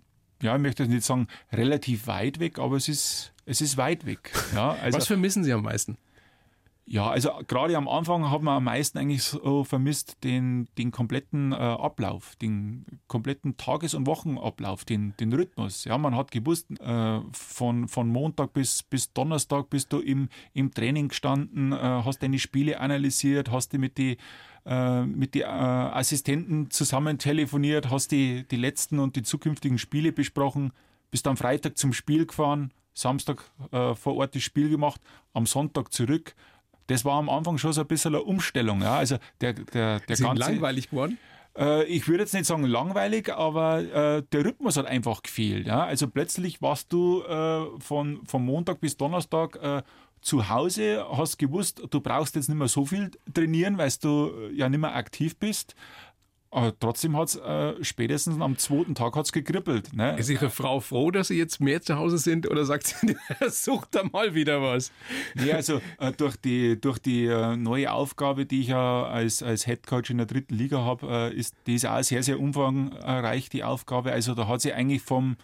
[0.42, 4.06] ja, ich möchte jetzt nicht sagen relativ weit weg, aber es ist, es ist weit
[4.06, 4.32] weg.
[4.54, 5.98] Ja, also, Was vermissen Sie am meisten?
[6.92, 11.52] Ja, also gerade am Anfang hat man am meisten eigentlich so vermisst den, den kompletten
[11.52, 15.86] äh, Ablauf, den kompletten Tages- und Wochenablauf, den, den Rhythmus.
[15.86, 20.74] Ja, man hat gewusst, äh, von, von Montag bis, bis Donnerstag bist du im, im
[20.74, 24.18] Training gestanden, äh, hast deine Spiele analysiert, hast die mit die
[24.66, 30.12] äh, mit den äh, Assistenten zusammen telefoniert, hast die, die letzten und die zukünftigen Spiele
[30.12, 30.74] besprochen,
[31.12, 35.00] bist am Freitag zum Spiel gefahren, Samstag äh, vor Ort das Spiel gemacht,
[35.34, 36.34] am Sonntag zurück
[36.90, 38.82] das war am Anfang schon so ein bisschen eine Umstellung.
[38.82, 38.98] Ja.
[38.98, 41.18] Also der, der, der Ist ganze, langweilig geworden?
[41.58, 45.68] Äh, ich würde jetzt nicht sagen langweilig, aber äh, der Rhythmus hat einfach gefehlt.
[45.68, 45.84] Ja.
[45.84, 49.84] Also plötzlich warst du äh, von, von Montag bis Donnerstag äh,
[50.22, 54.54] zu Hause, hast gewusst, du brauchst jetzt nicht mehr so viel trainieren, weil du äh,
[54.54, 55.76] ja nicht mehr aktiv bist.
[56.52, 59.94] Aber trotzdem hat es äh, spätestens am zweiten Tag hat's gekribbelt.
[59.94, 60.18] Ne?
[60.18, 63.16] Ist Ihre Frau froh, dass Sie jetzt mehr zu Hause sind oder sagt sie,
[63.50, 64.92] sucht da mal wieder was?
[65.36, 69.66] Nee, also äh, durch die, durch die äh, neue Aufgabe, die ich ja als, als
[69.66, 73.64] Head Coach in der dritten Liga habe, äh, ist die auch sehr, sehr umfangreich, die
[73.64, 74.12] Aufgabe.
[74.12, 75.38] Also da hat sie eigentlich vom,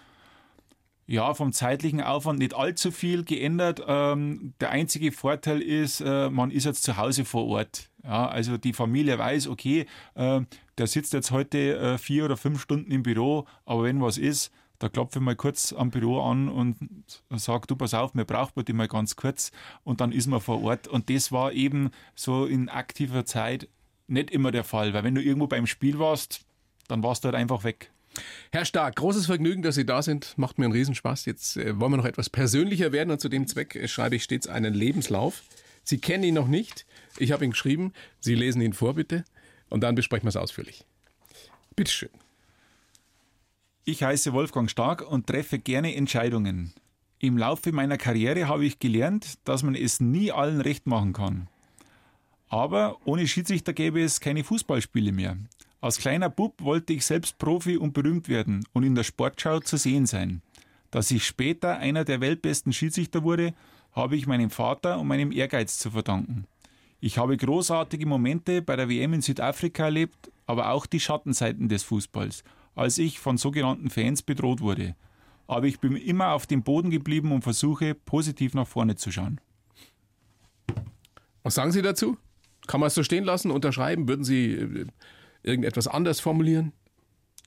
[1.07, 3.81] ja, vom zeitlichen Aufwand nicht allzu viel geändert.
[3.87, 7.89] Ähm, der einzige Vorteil ist, äh, man ist jetzt zu Hause vor Ort.
[8.03, 10.41] Ja, also die Familie weiß, okay, äh,
[10.77, 14.51] der sitzt jetzt heute äh, vier oder fünf Stunden im Büro, aber wenn was ist,
[14.79, 16.77] da klopfe ich mal kurz am Büro an und
[17.29, 19.51] sage, du pass auf, mir braucht man die mal ganz kurz
[19.83, 20.87] und dann ist man vor Ort.
[20.87, 23.69] Und das war eben so in aktiver Zeit
[24.07, 26.45] nicht immer der Fall, weil wenn du irgendwo beim Spiel warst,
[26.87, 27.91] dann warst du halt einfach weg.
[28.51, 30.37] Herr Stark, großes Vergnügen, dass Sie da sind.
[30.37, 31.25] Macht mir einen Riesenspaß.
[31.25, 34.23] Jetzt äh, wollen wir noch etwas persönlicher werden und zu dem Zweck äh, schreibe ich
[34.23, 35.43] stets einen Lebenslauf.
[35.83, 36.85] Sie kennen ihn noch nicht.
[37.17, 37.93] Ich habe ihn geschrieben.
[38.19, 39.23] Sie lesen ihn vor, bitte.
[39.69, 40.85] Und dann besprechen wir es ausführlich.
[41.75, 42.09] Bitteschön.
[43.83, 46.73] Ich heiße Wolfgang Stark und treffe gerne Entscheidungen.
[47.19, 51.47] Im Laufe meiner Karriere habe ich gelernt, dass man es nie allen recht machen kann.
[52.49, 55.37] Aber ohne Schiedsrichter gäbe es keine Fußballspiele mehr.
[55.85, 59.77] Als kleiner Bub wollte ich selbst Profi und berühmt werden und in der Sportschau zu
[59.77, 60.41] sehen sein.
[60.89, 63.53] Dass ich später einer der weltbesten Schiedsrichter wurde,
[63.91, 66.47] habe ich meinem Vater und meinem Ehrgeiz zu verdanken.
[67.01, 71.83] Ich habe großartige Momente bei der WM in Südafrika erlebt, aber auch die Schattenseiten des
[71.83, 72.43] Fußballs,
[72.73, 74.95] als ich von sogenannten Fans bedroht wurde.
[75.45, 79.39] Aber ich bin immer auf dem Boden geblieben und versuche, positiv nach vorne zu schauen.
[81.43, 82.17] Was sagen Sie dazu?
[82.65, 84.07] Kann man es so stehen lassen, unterschreiben?
[84.07, 84.87] Würden Sie äh,
[85.45, 86.73] irgendetwas anders formulieren?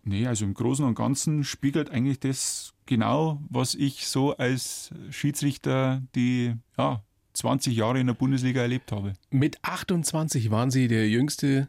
[0.04, 6.02] Nee, also im Großen und Ganzen spiegelt eigentlich das genau, was ich so als Schiedsrichter
[6.14, 7.02] die ja,
[7.34, 9.12] 20 Jahre in der Bundesliga erlebt habe.
[9.30, 11.68] Mit 28 waren Sie der jüngste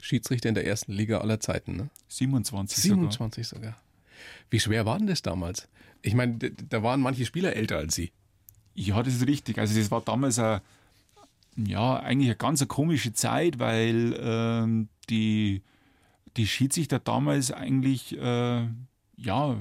[0.00, 1.90] Schiedsrichter in der ersten Liga aller Zeiten, ne?
[2.08, 2.82] 27.
[2.82, 3.62] 27 sogar.
[3.62, 3.82] sogar.
[4.50, 5.68] Wie schwer war denn das damals?
[6.02, 8.12] Ich meine, da waren manche Spieler älter als Sie.
[8.74, 9.58] Ja, das ist richtig.
[9.58, 10.60] Also das war damals ein,
[11.56, 15.62] ja, eigentlich eine ganz komische Zeit, weil ähm, die,
[16.36, 18.68] die Schiedsrichter damals eigentlich äh,
[19.16, 19.56] ja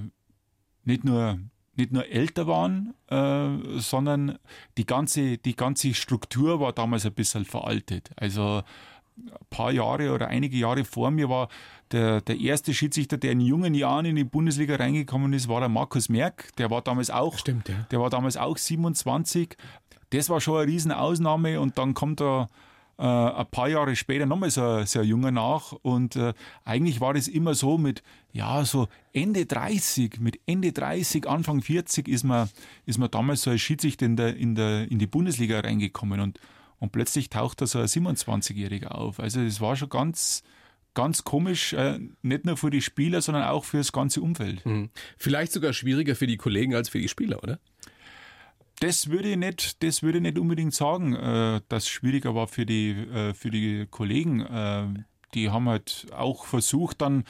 [0.84, 1.40] nicht nur
[1.78, 4.40] nicht nur älter waren, äh, sondern
[4.78, 8.12] die ganze, die ganze Struktur war damals ein bisschen veraltet.
[8.16, 8.64] Also
[9.18, 11.50] ein paar Jahre oder einige Jahre vor mir war
[11.92, 15.70] der, der erste Schiedsrichter, der in jungen Jahren in die Bundesliga reingekommen ist, war der
[15.70, 16.56] Markus Merck.
[16.58, 17.88] Der war damals auch, Stimmt, ja.
[17.92, 19.56] der war damals auch 27.
[20.10, 22.50] Das war schon eine Riesenausnahme und dann kommt er
[22.98, 27.14] äh, ein paar Jahre später nochmal so, so ein Junger nach und äh, eigentlich war
[27.14, 32.50] das immer so mit, ja, so Ende 30, mit Ende 30, Anfang 40 ist man,
[32.86, 36.40] ist man damals so als Schiedsrichter in, der, in, der, in die Bundesliga reingekommen und,
[36.80, 39.20] und plötzlich taucht da so ein 27-Jähriger auf.
[39.20, 40.44] Also das war schon ganz,
[40.94, 44.66] ganz komisch, äh, nicht nur für die Spieler, sondern auch für das ganze Umfeld.
[44.66, 44.90] Mhm.
[45.18, 47.60] Vielleicht sogar schwieriger für die Kollegen als für die Spieler, oder?
[48.80, 52.48] Das würde ich nicht, das würde ich nicht unbedingt sagen, äh, dass es schwieriger war
[52.48, 54.42] für die, äh, für die Kollegen.
[54.42, 54.88] Äh,
[55.34, 57.24] die haben halt auch versucht, dann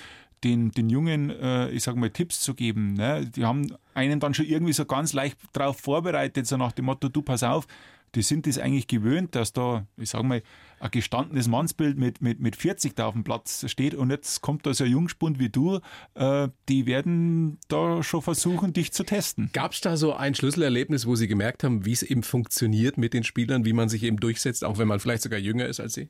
[0.44, 2.94] den, den Jungen, äh, ich sage mal, Tipps zu geben.
[2.94, 3.26] Ne?
[3.26, 7.10] Die haben einen dann schon irgendwie so ganz leicht darauf vorbereitet, so nach dem Motto,
[7.10, 7.68] du pass auf,
[8.14, 10.42] die sind das eigentlich gewöhnt, dass da, ich sage mal,
[10.80, 14.66] ein gestandenes Mannsbild mit, mit, mit 40 da auf dem Platz steht und jetzt kommt
[14.66, 15.80] da so ein Jungspund wie du,
[16.16, 19.50] äh, die werden da schon versuchen, dich zu testen.
[19.54, 23.14] Gab es da so ein Schlüsselerlebnis, wo Sie gemerkt haben, wie es eben funktioniert mit
[23.14, 25.94] den Spielern, wie man sich eben durchsetzt, auch wenn man vielleicht sogar jünger ist als
[25.94, 26.10] Sie?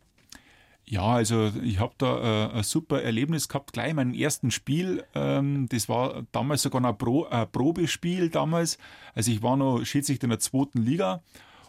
[0.88, 5.04] Ja, also ich habe da äh, ein super Erlebnis gehabt, gleich in meinem ersten Spiel.
[5.16, 8.78] Ähm, das war damals sogar ein, Pro, ein Probespiel damals.
[9.16, 11.24] Also ich war noch Schiedsrichter in der zweiten Liga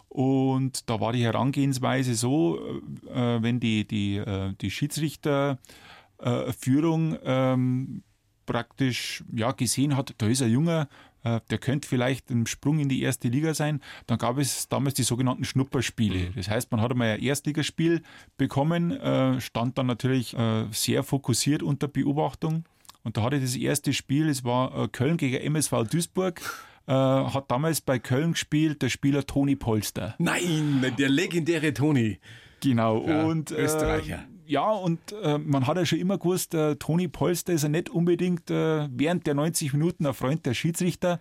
[0.09, 2.81] und da war die Herangehensweise so,
[3.13, 8.03] äh, wenn die, die, äh, die Schiedsrichterführung äh, ähm,
[8.47, 10.89] praktisch ja, gesehen hat, da ist ein Junger,
[11.25, 14.95] äh, der könnte vielleicht ein Sprung in die erste Liga sein, dann gab es damals
[14.95, 16.31] die sogenannten Schnupperspiele.
[16.31, 16.35] Mhm.
[16.37, 18.03] Das heißt, man hat einmal ein Erstligaspiel
[18.37, 22.65] bekommen, äh, stand dann natürlich äh, sehr fokussiert unter Beobachtung.
[23.03, 26.41] Und da hatte ich das erste Spiel, es war Köln gegen MSV Duisburg
[26.87, 30.15] äh, hat damals bei Köln gespielt der Spieler Toni Polster.
[30.19, 32.19] Nein, der legendäre Toni.
[32.61, 33.07] Genau.
[33.07, 34.25] Ja, und, äh, Österreicher.
[34.47, 37.91] Ja, und äh, man hat ja schon immer gewusst, äh, Toni Polster ist ja nicht
[37.91, 41.19] unbedingt äh, während der 90 Minuten ein Freund der Schiedsrichter.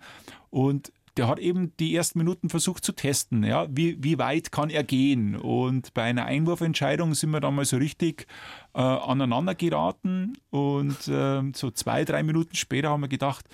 [0.50, 4.70] Und der hat eben die ersten Minuten versucht zu testen, ja, wie, wie weit kann
[4.70, 5.34] er gehen.
[5.34, 8.26] Und bei einer Einwurfentscheidung sind wir dann mal so richtig
[8.74, 10.34] äh, aneinander geraten.
[10.50, 13.46] Und äh, so zwei, drei Minuten später haben wir gedacht,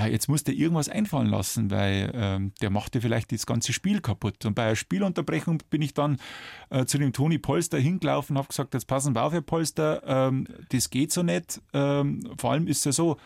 [0.00, 3.74] ja, jetzt muss der irgendwas einfallen lassen, weil ähm, der macht dir vielleicht das ganze
[3.74, 4.46] Spiel kaputt.
[4.46, 6.16] Und bei einer Spielunterbrechung bin ich dann
[6.70, 10.46] äh, zu dem Toni Polster hingelaufen, habe gesagt, jetzt passen wir auf, Herr Polster, ähm,
[10.70, 11.60] das geht so nicht.
[11.74, 13.18] Ähm, vor allem ist es ja so,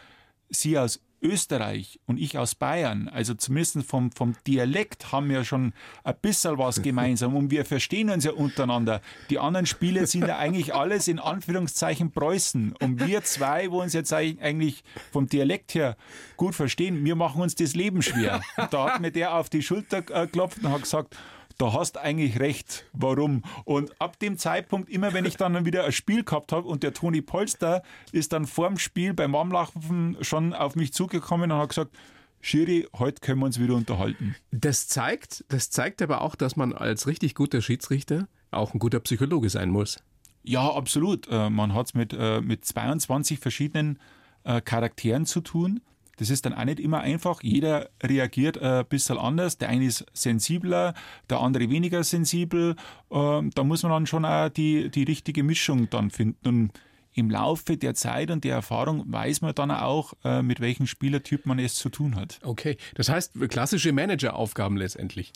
[0.51, 5.73] Sie als Österreich und ich aus Bayern, also zumindest vom, vom Dialekt haben wir schon
[6.05, 9.01] ein bisschen was gemeinsam und wir verstehen uns ja untereinander.
[9.31, 13.95] Die anderen Spiele sind ja eigentlich alles in Anführungszeichen Preußen und wir zwei, wo uns
[13.95, 15.97] jetzt eigentlich vom Dialekt her
[16.37, 18.41] gut verstehen, wir machen uns das Leben schwer.
[18.71, 21.17] Da hat mir der auf die Schulter äh, geklopft und hat gesagt,
[21.59, 22.87] da hast eigentlich recht.
[22.93, 23.43] Warum?
[23.65, 26.95] Und ab dem Zeitpunkt, immer wenn ich dann wieder ein Spiel gehabt habe und der
[26.95, 31.97] Toni Polster ist dann vorm Spiel beim Warmlaufen schon auf mich zugekommen und hat gesagt,
[32.41, 34.37] Schiri, heute können wir uns wieder unterhalten.
[34.51, 39.01] Das zeigt, das zeigt aber auch, dass man als richtig guter Schiedsrichter auch ein guter
[39.01, 40.03] Psychologe sein muss.
[40.43, 41.27] Ja, absolut.
[41.29, 43.99] Äh, man hat es mit, äh, mit 22 verschiedenen
[44.45, 45.81] äh, Charakteren zu tun.
[46.17, 47.43] Das ist dann auch nicht immer einfach.
[47.43, 49.59] Jeder reagiert äh, ein bisschen anders.
[49.59, 50.95] Der eine ist sensibler,
[51.31, 52.77] der andere weniger sensibel.
[53.11, 56.49] Ähm, da muss man dann schon auch die, die richtige Mischung dann finden.
[56.49, 56.73] Und
[57.15, 61.47] im Laufe der Zeit und der Erfahrung weiß man dann auch, äh, mit welchem Spielertyp
[61.47, 62.41] man es zu tun hat.
[62.43, 65.33] Okay, das heißt klassische Manageraufgaben letztendlich.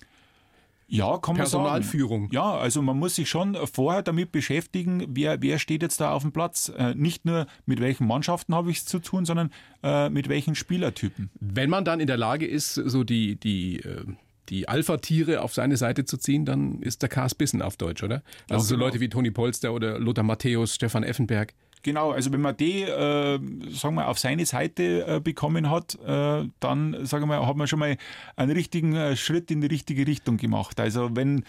[0.90, 2.22] Ja, kann man Personalführung.
[2.22, 2.35] Sagen.
[2.35, 6.22] Ja, also man muss sich schon vorher damit beschäftigen, wer, wer steht jetzt da auf
[6.22, 6.72] dem Platz.
[6.77, 9.51] Äh, nicht nur mit welchen Mannschaften habe ich es zu tun, sondern
[9.83, 11.31] äh, mit welchen Spielertypen.
[11.38, 14.05] Wenn man dann in der Lage ist, so die, die, äh
[14.48, 18.22] die Alpha-Tiere auf seine Seite zu ziehen, dann ist der Cast Bissen auf Deutsch, oder?
[18.48, 18.87] Also ja, so genau.
[18.87, 21.53] Leute wie Toni Polster oder Lothar Matthäus, Stefan Effenberg.
[21.82, 23.38] Genau, also wenn man die, äh,
[23.70, 27.78] sagen wir, auf seine Seite äh, bekommen hat, äh, dann, sagen wir, hat man schon
[27.78, 27.96] mal
[28.36, 30.80] einen richtigen äh, Schritt in die richtige Richtung gemacht.
[30.80, 31.44] Also wenn,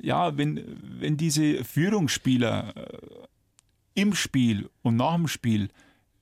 [0.00, 0.62] ja, wenn,
[1.00, 2.98] wenn diese Führungsspieler äh,
[3.94, 5.68] im Spiel und nach dem Spiel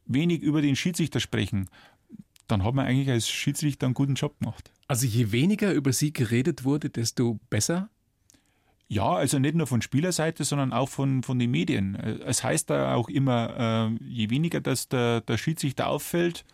[0.06, 1.68] wenig über den Schiedsrichter sprechen,
[2.46, 4.72] dann hat man eigentlich als Schiedsrichter einen guten Job gemacht.
[4.86, 7.90] Also je weniger über sie geredet wurde, desto besser?
[8.90, 11.94] Ja, also nicht nur von Spielerseite, sondern auch von, von den Medien.
[11.94, 16.46] Es heißt da auch immer, äh, je weniger dass der, der Schiedsrichter auffällt,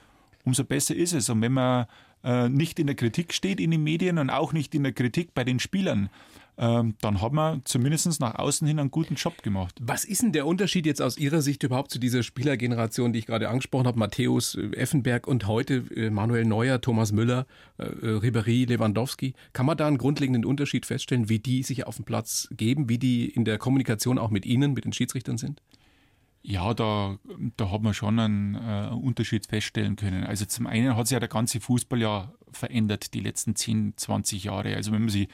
[0.44, 1.28] umso besser ist es.
[1.30, 1.86] Und wenn man
[2.24, 5.32] äh, nicht in der Kritik steht in den Medien und auch nicht in der Kritik
[5.32, 6.10] bei den Spielern,
[6.56, 9.76] ähm, dann hat man zumindest nach außen hin einen guten Job gemacht.
[9.80, 13.26] Was ist denn der Unterschied jetzt aus Ihrer Sicht überhaupt zu dieser Spielergeneration, die ich
[13.26, 13.98] gerade angesprochen habe?
[13.98, 17.46] Matthäus äh, Effenberg und heute äh, Manuel Neuer, Thomas Müller,
[17.78, 19.34] äh, Ribéry, Lewandowski.
[19.52, 22.98] Kann man da einen grundlegenden Unterschied feststellen, wie die sich auf dem Platz geben, wie
[22.98, 25.60] die in der Kommunikation auch mit Ihnen, mit den Schiedsrichtern sind?
[26.46, 27.18] Ja, da,
[27.56, 30.24] da hat man schon einen äh, Unterschied feststellen können.
[30.24, 34.44] Also zum einen hat sich ja der ganze Fußball ja verändert, die letzten 10, 20
[34.44, 34.76] Jahre.
[34.76, 35.28] Also wenn man sich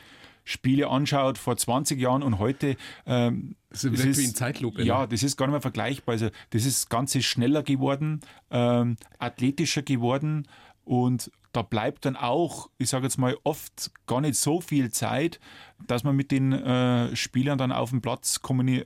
[0.44, 2.76] Spiele anschaut vor 20 Jahren und heute.
[3.06, 4.82] Ähm, das ist, das ist wie in Zeitlupe.
[4.82, 5.08] Ja, ne?
[5.08, 6.14] das ist gar nicht mehr vergleichbar.
[6.14, 10.46] Also das ist Ganze schneller geworden, ähm, athletischer geworden
[10.84, 15.40] und da bleibt dann auch, ich sage jetzt mal, oft gar nicht so viel Zeit,
[15.86, 18.84] dass man mit den äh, Spielern dann auf dem Platz äh,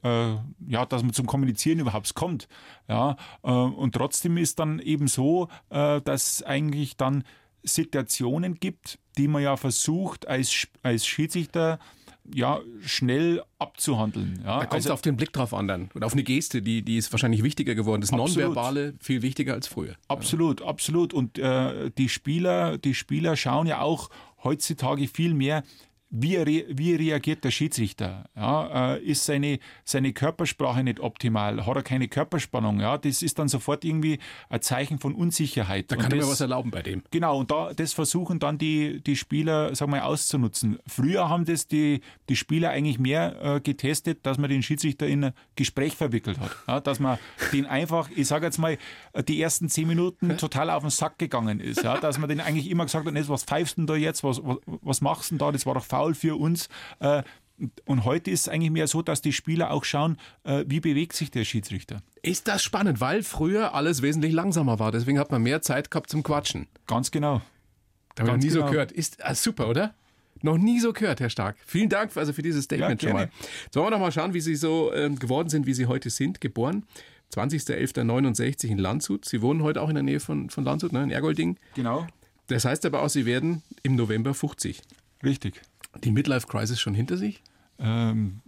[0.66, 2.48] ja, dass man zum Kommunizieren überhaupt kommt.
[2.88, 7.24] Ja, äh, und trotzdem ist dann eben so, äh, dass eigentlich dann
[7.64, 11.78] Situationen gibt, die man ja versucht als, als Schiedsrichter
[12.32, 14.40] ja, schnell abzuhandeln.
[14.44, 14.60] Ja.
[14.60, 15.90] Da kommt es also, auf den Blick drauf an dann.
[15.92, 18.00] Und auf eine Geste, die, die ist wahrscheinlich wichtiger geworden.
[18.00, 18.36] Das absolut.
[18.36, 19.96] Nonverbale viel wichtiger als früher.
[20.08, 20.66] Absolut, ja.
[20.66, 21.12] absolut.
[21.12, 24.08] Und äh, die Spieler, die Spieler schauen ja auch
[24.42, 25.64] heutzutage viel mehr,
[26.16, 28.26] wie, re wie reagiert der Schiedsrichter?
[28.36, 31.66] Ja, äh, ist seine, seine Körpersprache nicht optimal?
[31.66, 32.78] Hat er keine Körperspannung?
[32.80, 35.90] Ja, das ist dann sofort irgendwie ein Zeichen von Unsicherheit.
[35.90, 37.02] Da kann er mir was erlauben bei dem.
[37.10, 40.78] Genau, und da, das versuchen dann die, die Spieler, sagen wir, auszunutzen.
[40.86, 45.24] Früher haben das die, die Spieler eigentlich mehr äh, getestet, dass man den Schiedsrichter in
[45.24, 46.52] ein Gespräch verwickelt hat.
[46.68, 47.18] Ja, dass man
[47.52, 48.78] den einfach, ich sage jetzt mal,
[49.26, 51.82] die ersten zehn Minuten total auf den Sack gegangen ist.
[51.82, 54.22] Ja, dass man den eigentlich immer gesagt hat, was pfeifst du denn da jetzt?
[54.22, 55.50] Was, was, was machst du denn da?
[55.50, 56.68] Das war doch faul faul für uns.
[57.00, 57.22] Äh,
[57.84, 61.14] und heute ist es eigentlich mehr so, dass die Spieler auch schauen, äh, wie bewegt
[61.14, 62.02] sich der Schiedsrichter.
[62.22, 64.90] Ist das spannend, weil früher alles wesentlich langsamer war.
[64.90, 66.66] Deswegen hat man mehr Zeit gehabt zum Quatschen.
[66.86, 67.42] Ganz genau.
[68.16, 68.66] Da habe ich noch nie genau.
[68.66, 68.92] so gehört.
[68.92, 69.94] Ist ah, super, oder?
[70.42, 71.56] Noch nie so gehört, Herr Stark.
[71.64, 73.30] Vielen Dank also für dieses Statement ja, schon mal.
[73.64, 76.10] Jetzt wollen wir noch mal schauen, wie Sie so äh, geworden sind, wie Sie heute
[76.10, 76.40] sind.
[76.40, 76.84] Geboren
[77.32, 79.24] 20.11.69 in Landshut.
[79.24, 81.56] Sie wohnen heute auch in der Nähe von, von Landshut, ne, in Ergolding.
[81.74, 82.06] Genau.
[82.48, 84.82] Das heißt aber auch, Sie werden im November 50.
[85.24, 85.62] Richtig.
[86.02, 87.42] Die Midlife Crisis schon hinter sich?
[87.78, 88.40] Ähm,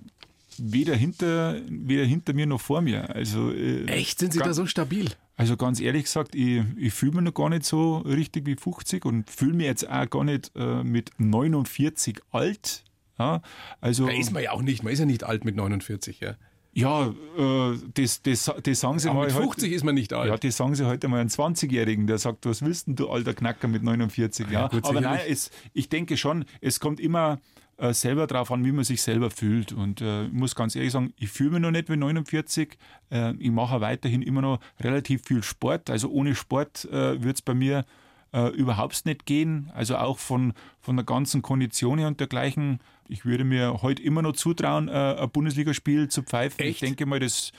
[0.58, 3.14] weder hinter, weder hinter mir noch vor mir.
[3.14, 4.18] Also, äh, Echt?
[4.18, 5.10] Sind Sie da so stabil?
[5.36, 9.04] Also ganz ehrlich gesagt, ich, ich fühle mich noch gar nicht so richtig wie 50
[9.04, 12.84] und fühle mich jetzt auch gar nicht äh, mit 49 alt.
[13.18, 13.42] Ja,
[13.80, 16.36] also, da ist man ja auch nicht, man ist ja nicht alt mit 49, ja.
[16.76, 17.06] Ja,
[17.38, 19.26] äh, das, das, das sagen sie Aber mal.
[19.26, 20.28] Mit 50 heute, ist man nicht alt.
[20.28, 23.32] Ja, das sagen sie heute mal einen 20-Jährigen, der sagt, was willst denn du, alter
[23.32, 24.46] Knacker mit 49?
[24.50, 27.40] Ja, ja aber nein, es, ich denke schon, es kommt immer
[27.78, 29.72] äh, selber darauf an, wie man sich selber fühlt.
[29.72, 32.76] Und äh, ich muss ganz ehrlich sagen, ich fühle mich noch nicht wie 49.
[33.10, 35.88] Äh, ich mache weiterhin immer noch relativ viel Sport.
[35.88, 37.86] Also ohne Sport äh, wird es bei mir
[38.32, 39.70] äh, überhaupt nicht gehen.
[39.74, 44.22] Also auch von, von der ganzen Kondition her und dergleichen ich würde mir heute immer
[44.22, 46.60] noch zutrauen, äh, ein Bundesligaspiel zu pfeifen.
[46.60, 46.70] Echt?
[46.70, 47.52] Ich denke mal, das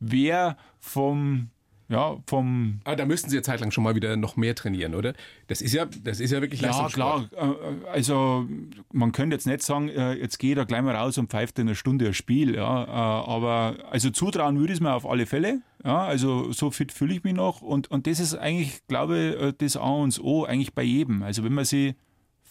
[0.00, 1.50] wäre vom
[1.92, 2.80] ja, vom.
[2.84, 5.12] Ah, da müssten Sie ja zeitlang schon mal wieder noch mehr trainieren, oder?
[5.46, 7.28] Das ist ja, das ist ja wirklich Ja, klar.
[7.36, 8.46] Äh, also,
[8.92, 11.68] man könnte jetzt nicht sagen, äh, jetzt geht er gleich mal raus und pfeift in
[11.68, 12.86] einer Stunde ein Spiel, ja.
[12.86, 15.60] Aber, also zutrauen würde ich es mir auf alle Fälle.
[15.84, 17.60] Ja, also, so fit fühle ich mich noch.
[17.60, 21.22] Und, und das ist eigentlich, glaube ich, das A und O eigentlich bei jedem.
[21.22, 21.94] Also, wenn man sich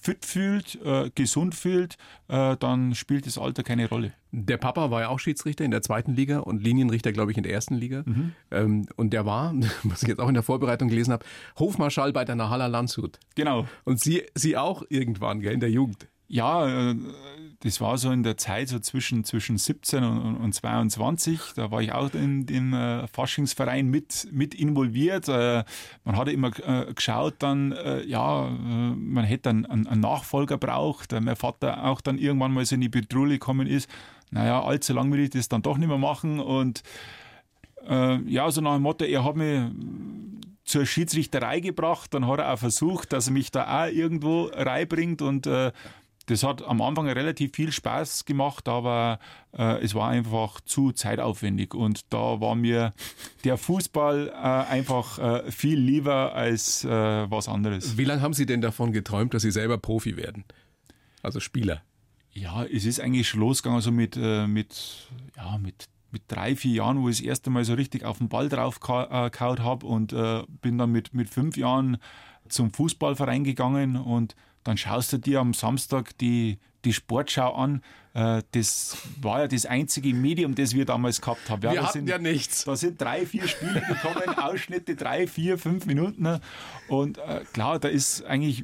[0.02, 1.96] fit fühlt, äh, gesund fühlt,
[2.28, 4.14] äh, dann spielt das Alter keine Rolle.
[4.32, 7.44] Der Papa war ja auch Schiedsrichter in der zweiten Liga und Linienrichter, glaube ich, in
[7.44, 8.04] der ersten Liga.
[8.06, 8.32] Mhm.
[8.50, 11.26] Ähm, und der war, was ich jetzt auch in der Vorbereitung gelesen habe,
[11.60, 13.20] Hofmarschall bei der Nahalla Landshut.
[13.36, 13.68] Genau.
[13.84, 16.08] Und Sie, Sie auch irgendwann, gell, in der Jugend.
[16.32, 16.96] Ja, äh,
[17.60, 21.42] das war so in der Zeit so zwischen, zwischen 17 und, und 22.
[21.58, 25.28] Da war ich auch in dem äh, Faschingsverein mit, mit involviert.
[25.28, 25.66] Äh,
[26.06, 27.76] man hatte immer geschaut dann,
[28.08, 31.12] ja, man hätte dann einen, einen Nachfolger braucht.
[31.12, 33.90] Mein Vater auch dann irgendwann mal so in die Petrouille gekommen ist.
[34.32, 36.40] Naja, allzu lang will ich das dann doch nicht mehr machen.
[36.40, 36.82] Und
[37.88, 39.62] ja, so nach dem Motto, er hat mich
[40.64, 42.14] zur Schiedsrichterei gebracht.
[42.14, 45.72] Dann hat er auch versucht, dass er mich da auch irgendwo reinbringt und äh,
[46.28, 49.20] das hat am Anfang relativ viel Spaß gemacht, aber
[49.58, 52.94] äh, es war einfach zu zeitaufwendig und da war mir
[53.44, 57.98] der Fußball äh, einfach äh, viel lieber als äh, was anderes.
[57.98, 60.46] Wie lange haben Sie denn davon geträumt, dass Sie selber Profi werden?
[61.24, 61.82] Also Spieler?
[62.34, 66.74] Ja, es ist eigentlich schon losgegangen so mit, äh, mit, ja, mit mit drei, vier
[66.74, 70.14] Jahren, wo ich das erste Mal so richtig auf den Ball drauf gehauen habe und
[70.14, 71.98] äh, bin dann mit, mit fünf Jahren
[72.50, 77.82] zum Fußballverein gegangen und dann schaust du dir am Samstag die, die Sportschau an.
[78.14, 81.62] Äh, das war ja das einzige Medium, das wir damals gehabt haben.
[81.64, 82.66] Ja, wir hatten sind, ja nichts.
[82.66, 86.40] Da sind drei, vier Spiele gekommen, Ausschnitte, drei, vier, fünf Minuten.
[86.88, 88.64] Und äh, klar, da ist eigentlich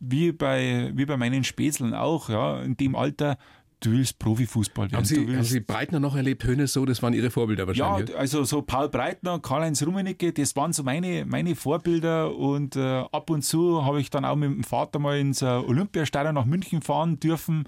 [0.00, 3.36] wie bei, wie bei meinen Spätzeln auch, ja, in dem Alter,
[3.80, 4.96] du willst Profifußball werden.
[4.96, 8.10] Haben Sie, willst, haben Sie Breitner noch erlebt, Hönes so, das waren Ihre Vorbilder wahrscheinlich?
[8.10, 12.80] Ja, also so Paul Breitner, Karl-Heinz Rummenigge, das waren so meine, meine Vorbilder und äh,
[12.80, 16.44] ab und zu habe ich dann auch mit dem Vater mal ins äh, Olympiastadion nach
[16.44, 17.64] München fahren dürfen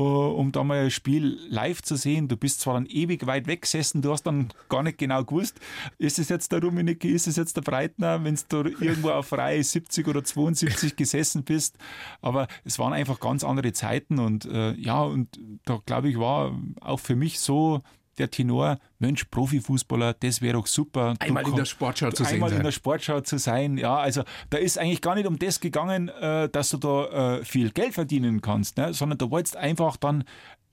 [0.00, 2.28] um da mal ein Spiel live zu sehen.
[2.28, 5.60] Du bist zwar dann ewig weit weg gesessen, du hast dann gar nicht genau gewusst,
[5.98, 9.62] ist es jetzt der Rummenigge, ist es jetzt der Breitner, wenn du irgendwo auf Reihe
[9.62, 11.78] 70 oder 72 gesessen bist.
[12.20, 16.58] Aber es waren einfach ganz andere Zeiten und äh, ja, und da glaube ich war
[16.80, 17.80] auch für mich so
[18.18, 21.14] der Tenor, Mensch, Profifußballer, das wäre doch super.
[21.18, 22.34] Einmal in der Sportschau zu sein.
[22.34, 23.96] Einmal in der Sportschau zu sein, ja.
[23.96, 27.70] Also da ist eigentlich gar nicht um das gegangen, äh, dass du da äh, viel
[27.70, 28.94] Geld verdienen kannst, ne?
[28.94, 30.24] sondern du wolltest einfach dann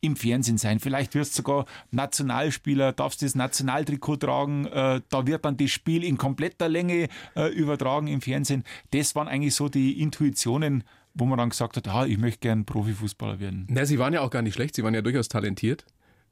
[0.02, 0.80] im Fernsehen sein.
[0.80, 6.04] Vielleicht wirst du sogar Nationalspieler, darfst das Nationaltrikot tragen, äh, da wird dann das Spiel
[6.04, 8.64] in kompletter Länge äh, übertragen im Fernsehen.
[8.92, 10.84] Das waren eigentlich so die Intuitionen,
[11.14, 13.68] wo man dann gesagt hat, ah, ich möchte gern Profifußballer werden.
[13.70, 15.86] Na, Sie waren ja auch gar nicht schlecht, Sie waren ja durchaus talentiert.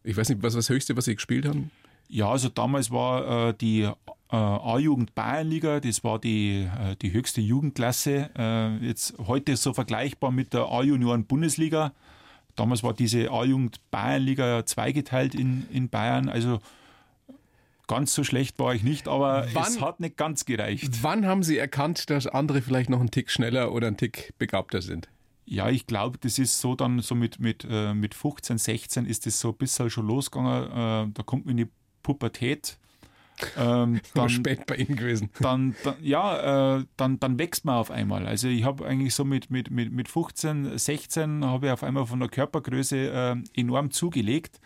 [0.03, 1.71] Ich weiß nicht, was das Höchste, was Sie gespielt haben?
[2.07, 3.91] Ja, also damals war äh, die äh,
[4.31, 8.29] A-Jugend Bayernliga, das war die, äh, die höchste Jugendklasse.
[8.37, 11.93] Äh, jetzt heute so vergleichbar mit der A-Junioren Bundesliga.
[12.55, 16.29] Damals war diese A-Jugend Bayernliga zweigeteilt in, in Bayern.
[16.29, 16.59] Also
[17.87, 20.89] ganz so schlecht war ich nicht, aber wann, es hat nicht ganz gereicht.
[21.01, 24.81] Wann haben Sie erkannt, dass andere vielleicht noch einen Tick schneller oder einen Tick begabter
[24.81, 25.09] sind?
[25.51, 29.25] Ja, ich glaube, das ist so dann so mit, mit, äh, mit 15, 16 ist
[29.25, 30.63] das so ein bisschen schon losgegangen.
[30.71, 31.71] Äh, da kommt man in die
[32.03, 32.77] Pubertät.
[33.57, 35.31] Ähm, dann, spät bei Ihnen gewesen.
[35.39, 38.27] Dann, dann ja, äh, dann, dann wächst man auf einmal.
[38.27, 42.05] Also ich habe eigentlich so mit, mit, mit, mit 15, 16 habe ich auf einmal
[42.05, 44.61] von der Körpergröße äh, enorm zugelegt.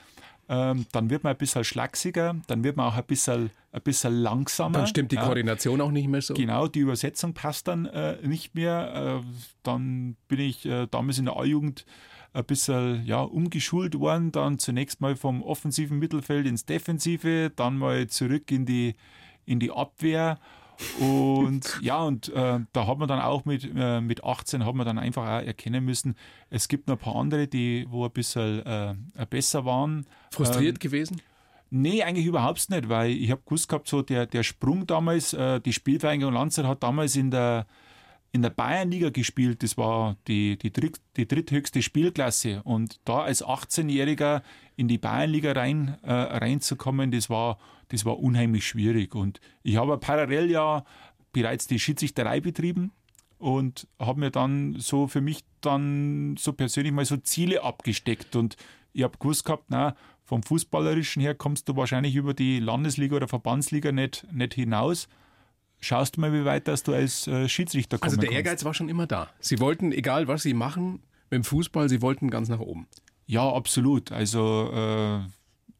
[0.49, 4.13] Ähm, dann wird man ein bisschen schlachsiger, dann wird man auch ein bisschen, ein bisschen
[4.13, 4.79] langsamer.
[4.79, 6.33] Dann stimmt die Koordination auch nicht mehr so.
[6.33, 9.21] Genau, die Übersetzung passt dann äh, nicht mehr.
[9.23, 9.25] Äh,
[9.63, 11.85] dann bin ich äh, damals in der A-Jugend
[12.33, 18.07] ein bisschen ja, umgeschult worden, dann zunächst mal vom offensiven Mittelfeld ins Defensive, dann mal
[18.07, 18.95] zurück in die,
[19.45, 20.39] in die Abwehr
[20.99, 24.85] und ja, und äh, da hat man dann auch mit, äh, mit 18 hat man
[24.85, 26.15] dann einfach auch erkennen müssen,
[26.49, 28.95] es gibt noch ein paar andere, die wo ein bisschen äh,
[29.29, 30.05] besser waren.
[30.31, 31.21] Frustriert ähm, gewesen?
[31.75, 35.59] Nee, eigentlich überhaupt nicht, weil ich habe gewusst gehabt, so der, der Sprung damals, äh,
[35.59, 37.65] die Spielvereinigung Lanzer hat damals in der,
[38.33, 39.63] in der Bayernliga gespielt.
[39.63, 42.61] Das war die, die, dritt, die dritthöchste Spielklasse.
[42.63, 44.41] Und da als 18-Jähriger
[44.75, 47.59] in die Bayernliga rein, äh, reinzukommen, das war,
[47.89, 49.13] das war unheimlich schwierig.
[49.13, 50.83] Und ich habe parallel ja
[51.31, 52.91] bereits die Schiedsrichterei betrieben
[53.37, 58.35] und habe mir dann so für mich dann so persönlich mal so Ziele abgesteckt.
[58.35, 58.57] Und
[58.93, 63.27] ich habe gewusst gehabt, na, vom Fußballerischen her kommst du wahrscheinlich über die Landesliga oder
[63.27, 65.07] Verbandsliga nicht, nicht hinaus
[65.83, 68.15] schaust du mal, wie weit dass du als äh, Schiedsrichter kommst.
[68.15, 68.65] Also der Ehrgeiz kannst.
[68.65, 69.29] war schon immer da.
[69.39, 72.87] Sie wollten, egal was sie machen, mit dem Fußball, sie wollten ganz nach oben.
[73.25, 74.11] Ja, absolut.
[74.11, 75.19] Also äh,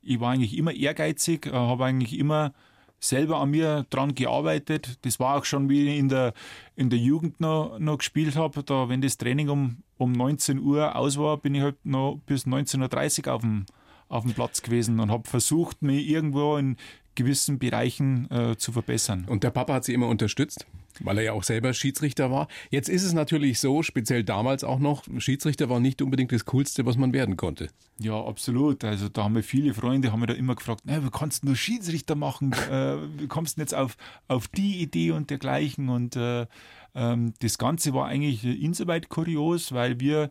[0.01, 2.54] ich war eigentlich immer ehrgeizig, äh, habe eigentlich immer
[2.99, 4.97] selber an mir dran gearbeitet.
[5.01, 6.34] Das war auch schon, wie ich in der,
[6.76, 8.64] in der Jugend noch, noch gespielt habe.
[8.64, 12.45] Da, wenn das Training um, um 19 Uhr aus war, bin ich halt noch bis
[12.45, 13.66] 19.30 Uhr auf dem,
[14.08, 16.78] auf dem Platz gewesen und habe versucht, mich irgendwo in
[17.16, 19.26] gewissen Bereichen äh, zu verbessern.
[19.28, 20.66] Und der Papa hat sie immer unterstützt?
[20.99, 22.47] Weil er ja auch selber Schiedsrichter war.
[22.70, 26.86] Jetzt ist es natürlich so, speziell damals auch noch, Schiedsrichter war nicht unbedingt das Coolste,
[26.86, 27.70] was man werden konnte.
[27.97, 28.84] Ja, absolut.
[28.84, 31.55] Also da haben wir viele Freunde, haben wir da immer gefragt, wie kannst du nur
[31.55, 32.53] Schiedsrichter machen?
[32.70, 33.97] äh, wie kommst du jetzt auf,
[34.28, 35.89] auf die Idee und dergleichen?
[35.89, 36.45] Und äh,
[36.93, 40.30] ähm, das Ganze war eigentlich insoweit kurios, weil wir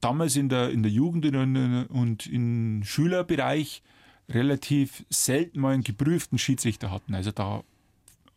[0.00, 3.82] damals in der, in der Jugend und im Schülerbereich
[4.28, 7.14] relativ selten mal einen geprüften Schiedsrichter hatten.
[7.14, 7.62] Also da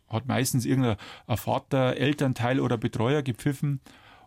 [0.08, 0.96] hat meistens irgendein
[1.36, 3.80] Vater, Elternteil oder Betreuer gepfiffen.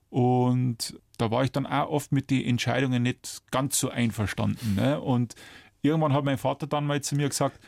[0.10, 4.76] Und da war ich dann auch oft mit den Entscheidungen nicht ganz so einverstanden.
[4.76, 5.00] Ne?
[5.00, 5.36] Und
[5.82, 7.60] irgendwann hat mein Vater dann mal zu mir gesagt,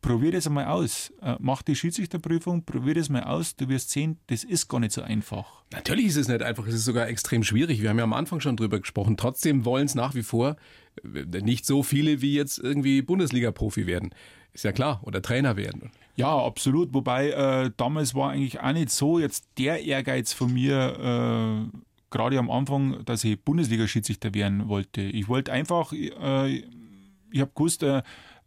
[0.00, 1.12] probier das einmal aus.
[1.22, 3.56] Äh, mach die Schiedsrichterprüfung, probier das mal aus.
[3.56, 5.62] Du wirst sehen, das ist gar nicht so einfach.
[5.72, 7.82] Natürlich ist es nicht einfach, es ist sogar extrem schwierig.
[7.82, 9.16] Wir haben ja am Anfang schon drüber gesprochen.
[9.16, 10.56] Trotzdem wollen es nach wie vor
[11.02, 14.10] nicht so viele, wie jetzt irgendwie Bundesliga-Profi werden.
[14.52, 15.00] Ist ja klar.
[15.04, 15.90] Oder Trainer werden.
[16.16, 16.92] Ja, absolut.
[16.92, 21.78] Wobei äh, damals war eigentlich auch nicht so jetzt der Ehrgeiz von mir, äh,
[22.10, 25.00] gerade am Anfang, dass ich Bundesliga-Schiedsrichter werden wollte.
[25.00, 26.64] Ich wollte einfach, äh,
[27.30, 28.02] ich habe gewusst, äh,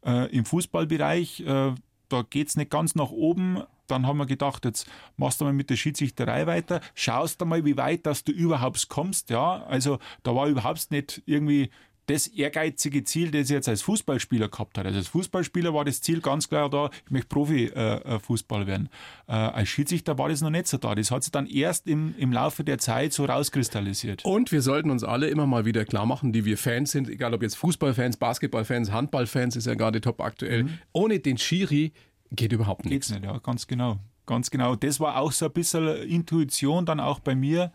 [0.05, 1.73] äh, im Fußballbereich, äh,
[2.09, 4.87] da geht es nicht ganz nach oben, dann haben wir gedacht, jetzt
[5.17, 8.87] machst du mal mit der Schiedsrichterei weiter, schaust du mal, wie weit, dass du überhaupt
[8.89, 9.29] kommst.
[9.29, 11.69] Ja, also da war überhaupt nicht irgendwie
[12.05, 14.85] das ehrgeizige Ziel, das er jetzt als Fußballspieler gehabt hat.
[14.85, 18.89] Also als Fußballspieler war das Ziel ganz klar da, ich möchte Profi-Fußball äh, äh werden.
[19.27, 20.95] Äh, als Schiedsrichter war das noch nicht so da.
[20.95, 24.25] Das hat sich dann erst im, im Laufe der Zeit so rauskristallisiert.
[24.25, 27.33] Und wir sollten uns alle immer mal wieder klar machen, die wir Fans sind, egal
[27.33, 30.63] ob jetzt Fußballfans, Basketballfans, Handballfans, ist ja gerade top aktuell.
[30.63, 30.79] Mhm.
[30.91, 31.93] Ohne den Schiri
[32.31, 33.07] geht überhaupt nichts.
[33.07, 33.99] Geht's nicht, ja, ganz genau.
[34.25, 34.75] Ganz genau.
[34.75, 37.71] Das war auch so ein bisschen Intuition dann auch bei mir,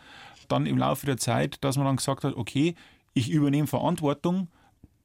[0.48, 2.74] dann im Laufe der Zeit, dass man dann gesagt hat, okay,
[3.18, 4.48] ich übernehme Verantwortung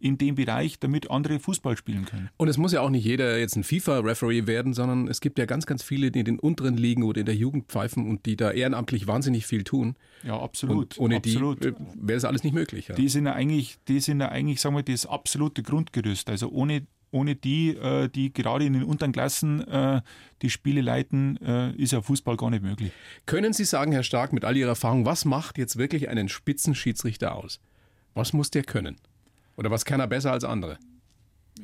[0.03, 2.29] in dem Bereich, damit andere Fußball spielen können.
[2.35, 5.45] Und es muss ja auch nicht jeder jetzt ein FIFA-Referee werden, sondern es gibt ja
[5.45, 8.35] ganz, ganz viele, die in den unteren Ligen oder in der Jugend pfeifen und die
[8.35, 9.95] da ehrenamtlich wahnsinnig viel tun.
[10.23, 10.97] Ja, absolut.
[10.97, 11.63] Und ohne absolut.
[11.63, 12.89] die äh, wäre das alles nicht möglich.
[12.89, 12.95] Ja.
[12.95, 16.29] Die sind ja eigentlich, die sind ja eigentlich, sagen wir, das absolute Grundgerüst.
[16.29, 20.01] Also ohne ohne die, äh, die gerade in den unteren Klassen äh,
[20.41, 21.37] die Spiele leiten,
[21.77, 22.91] ist ja Fußball gar nicht möglich.
[23.25, 27.35] Können Sie sagen, Herr Stark, mit all Ihrer Erfahrung, was macht jetzt wirklich einen Spitzenschiedsrichter
[27.35, 27.61] aus?
[28.13, 28.97] Was muss der können?
[29.57, 30.77] Oder was kann er besser als andere?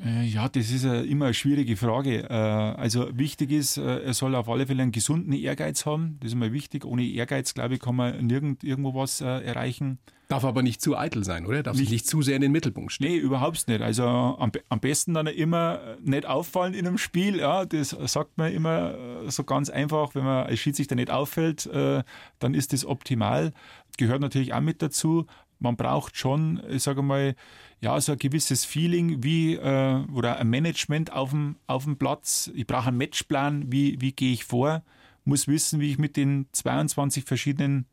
[0.05, 2.29] Äh, ja, das ist immer eine schwierige Frage.
[2.29, 6.17] Äh, also wichtig ist, äh, er soll auf alle Fälle einen gesunden Ehrgeiz haben.
[6.19, 6.85] Das ist immer wichtig.
[6.85, 9.99] Ohne Ehrgeiz, glaube ich, kann man nirgend irgendwo was erreichen.
[10.27, 11.63] Darf aber nicht zu eitel sein, oder?
[11.63, 13.13] Darf nicht, sich nicht zu sehr in den Mittelpunkt stellen.
[13.13, 13.81] Nee, überhaupt nicht.
[13.81, 17.39] Also am, am besten dann immer nicht auffallen in einem Spiel.
[17.39, 18.95] Ja, das sagt man immer
[19.27, 20.13] so ganz einfach.
[20.13, 23.53] Wenn man als Schiedsrichter nicht auffällt, dann ist das optimal.
[23.97, 25.25] Gehört natürlich auch mit dazu
[25.59, 27.35] man braucht schon, ich sage mal,
[27.81, 32.51] ja, so ein gewisses Feeling wie äh, oder ein Management auf dem, auf dem Platz.
[32.53, 34.83] Ich brauche einen Matchplan, wie, wie gehe ich vor,
[35.23, 37.85] muss wissen, wie ich mit den 22 verschiedenen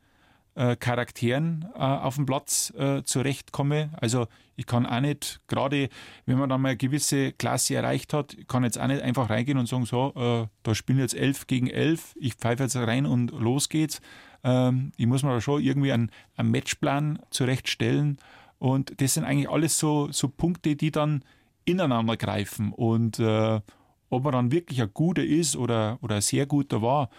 [0.57, 3.91] äh, Charakteren äh, auf dem Platz äh, zurechtkomme.
[4.01, 5.89] Also ich kann auch nicht, gerade
[6.25, 9.59] wenn man dann mal eine gewisse Klasse erreicht hat, kann jetzt auch nicht einfach reingehen
[9.59, 13.31] und sagen, so, äh, da spielen jetzt elf gegen elf, ich pfeife jetzt rein und
[13.33, 14.01] los geht's,
[14.45, 18.19] ähm, ich muss mir da schon irgendwie einen, einen Matchplan zurechtstellen.
[18.59, 21.23] Und das sind eigentlich alles so, so Punkte, die dann
[21.65, 22.73] ineinander greifen.
[22.73, 23.61] Und äh,
[24.09, 27.11] ob man dann wirklich ein guter ist oder, oder ein sehr guter war,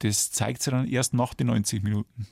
[0.00, 2.26] das zeigt sich dann erst nach den 90 Minuten.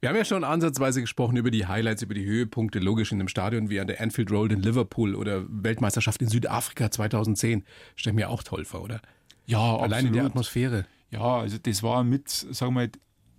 [0.00, 3.28] Wir haben ja schon ansatzweise gesprochen über die Highlights, über die Höhepunkte, logisch in einem
[3.28, 7.64] Stadion wie an der Anfield Road in Liverpool oder Weltmeisterschaft in Südafrika 2010.
[7.96, 9.00] Stell mir auch toll vor, oder?
[9.46, 10.06] Ja, Allein absolut.
[10.06, 10.84] in der Atmosphäre.
[11.16, 12.90] Ja, also das war mit, sagen wir mal,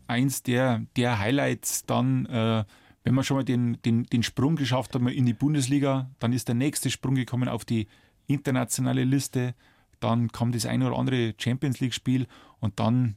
[0.07, 2.65] eins der, der Highlights dann, äh,
[3.03, 6.47] wenn man schon mal den, den, den Sprung geschafft hat in die Bundesliga, dann ist
[6.47, 7.87] der nächste Sprung gekommen auf die
[8.25, 9.53] internationale Liste,
[9.99, 12.25] dann kam das eine oder andere Champions League-Spiel
[12.59, 13.15] und dann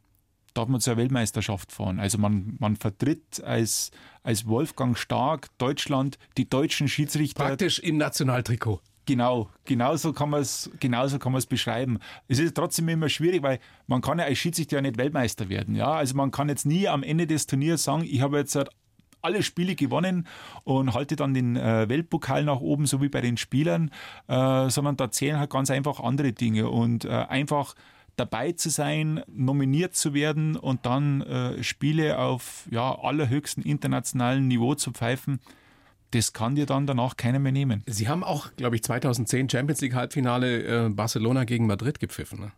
[0.53, 1.99] darf man zur Weltmeisterschaft fahren.
[1.99, 3.91] Also man, man vertritt als,
[4.23, 7.45] als Wolfgang Stark Deutschland, die deutschen Schiedsrichter.
[7.45, 8.81] Praktisch im Nationaltrikot.
[9.11, 11.99] Genau, genauso kann man es genauso kann man es beschreiben.
[12.29, 13.59] Es ist trotzdem immer schwierig, weil
[13.89, 15.75] man kann ja als Schiedsrichter ja nicht Weltmeister werden.
[15.75, 18.57] Ja, also man kann jetzt nie am Ende des Turniers sagen, ich habe jetzt
[19.21, 20.29] alle Spiele gewonnen
[20.63, 23.91] und halte dann den äh, Weltpokal nach oben, so wie bei den Spielern,
[24.29, 27.75] äh, sondern da zählen halt ganz einfach andere Dinge und äh, einfach
[28.15, 34.77] dabei zu sein, nominiert zu werden und dann äh, Spiele auf ja, allerhöchstem internationalen Niveau
[34.77, 35.41] zu pfeifen
[36.13, 37.83] das kann dir dann danach keiner mehr nehmen.
[37.87, 42.41] Sie haben auch, glaube ich, 2010 Champions League Halbfinale äh, Barcelona gegen Madrid gepfiffen.
[42.41, 42.53] Ne?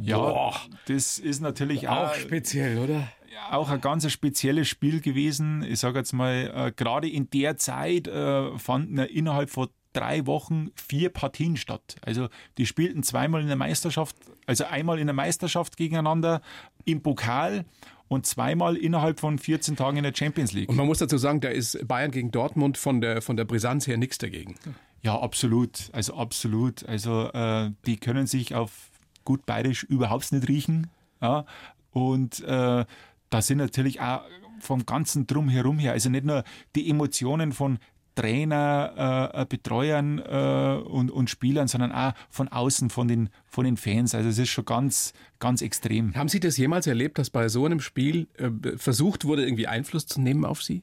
[0.00, 0.56] Ja, Boah.
[0.86, 3.08] das ist natürlich auch, auch speziell, oder?
[3.50, 5.62] Auch ein ganz spezielles Spiel gewesen.
[5.62, 10.70] Ich sage jetzt mal, äh, gerade in der Zeit äh, fanden innerhalb von drei Wochen
[10.74, 11.96] vier Partien statt.
[12.02, 14.16] Also die spielten zweimal in der Meisterschaft,
[14.46, 16.42] also einmal in der Meisterschaft gegeneinander
[16.84, 17.64] im Pokal
[18.08, 20.68] und zweimal innerhalb von 14 Tagen in der Champions League.
[20.68, 23.86] Und man muss dazu sagen, da ist Bayern gegen Dortmund von der, von der Brisanz
[23.86, 24.56] her nichts dagegen.
[25.02, 25.90] Ja, absolut.
[25.92, 26.86] Also absolut.
[26.86, 28.90] Also äh, die können sich auf
[29.24, 30.88] gut bayerisch überhaupt nicht riechen.
[31.20, 31.44] Ja?
[31.92, 32.84] Und äh,
[33.30, 34.22] da sind natürlich auch
[34.60, 36.42] vom ganzen Drumherum her, also nicht nur
[36.74, 37.78] die Emotionen von
[38.18, 43.76] Trainer, äh, Betreuern äh, und, und Spielern, sondern auch von außen, von den, von den
[43.76, 44.12] Fans.
[44.12, 46.16] Also es ist schon ganz, ganz extrem.
[46.16, 50.06] Haben Sie das jemals erlebt, dass bei so einem Spiel äh, versucht wurde, irgendwie Einfluss
[50.06, 50.82] zu nehmen auf Sie?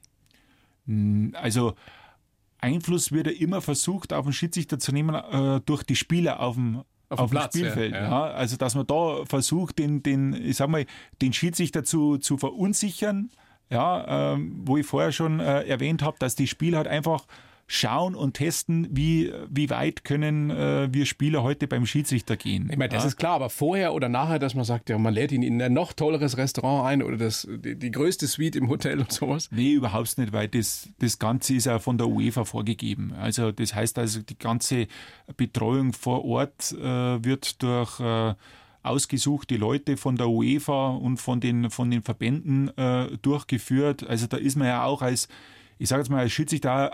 [0.86, 1.74] Hm, also
[2.58, 6.54] Einfluss wird ja immer versucht, auf den Schiedsrichter zu nehmen äh, durch die Spieler auf
[6.54, 7.92] dem, auf, auf dem Platz, Spielfeld.
[7.92, 8.08] Ja, ja.
[8.08, 10.86] Ja, also dass man da versucht, den, den, ich sag mal,
[11.20, 13.30] den Schiedsrichter zu, zu verunsichern
[13.70, 17.26] ja, ähm, wo ich vorher schon äh, erwähnt habe, dass die Spieler halt einfach
[17.68, 22.68] schauen und testen, wie, wie weit können äh, wir Spieler heute beim Schiedsrichter gehen.
[22.70, 23.08] Ich meine, das ja?
[23.08, 25.72] ist klar, aber vorher oder nachher, dass man sagt, ja, man lädt ihn in ein
[25.72, 29.48] noch tolleres Restaurant ein oder das, die, die größte Suite im Hotel und sowas.
[29.50, 33.12] Nee, überhaupt nicht, weil das, das Ganze ist ja von der UEFA vorgegeben.
[33.18, 34.86] Also das heißt also, die ganze
[35.36, 38.34] Betreuung vor Ort äh, wird durch äh,
[38.86, 44.06] ausgesuchte Leute von der UEFA und von den, von den Verbänden äh, durchgeführt.
[44.06, 45.28] Also da ist man ja auch als,
[45.78, 46.92] ich sage jetzt mal, als Schiedsrichter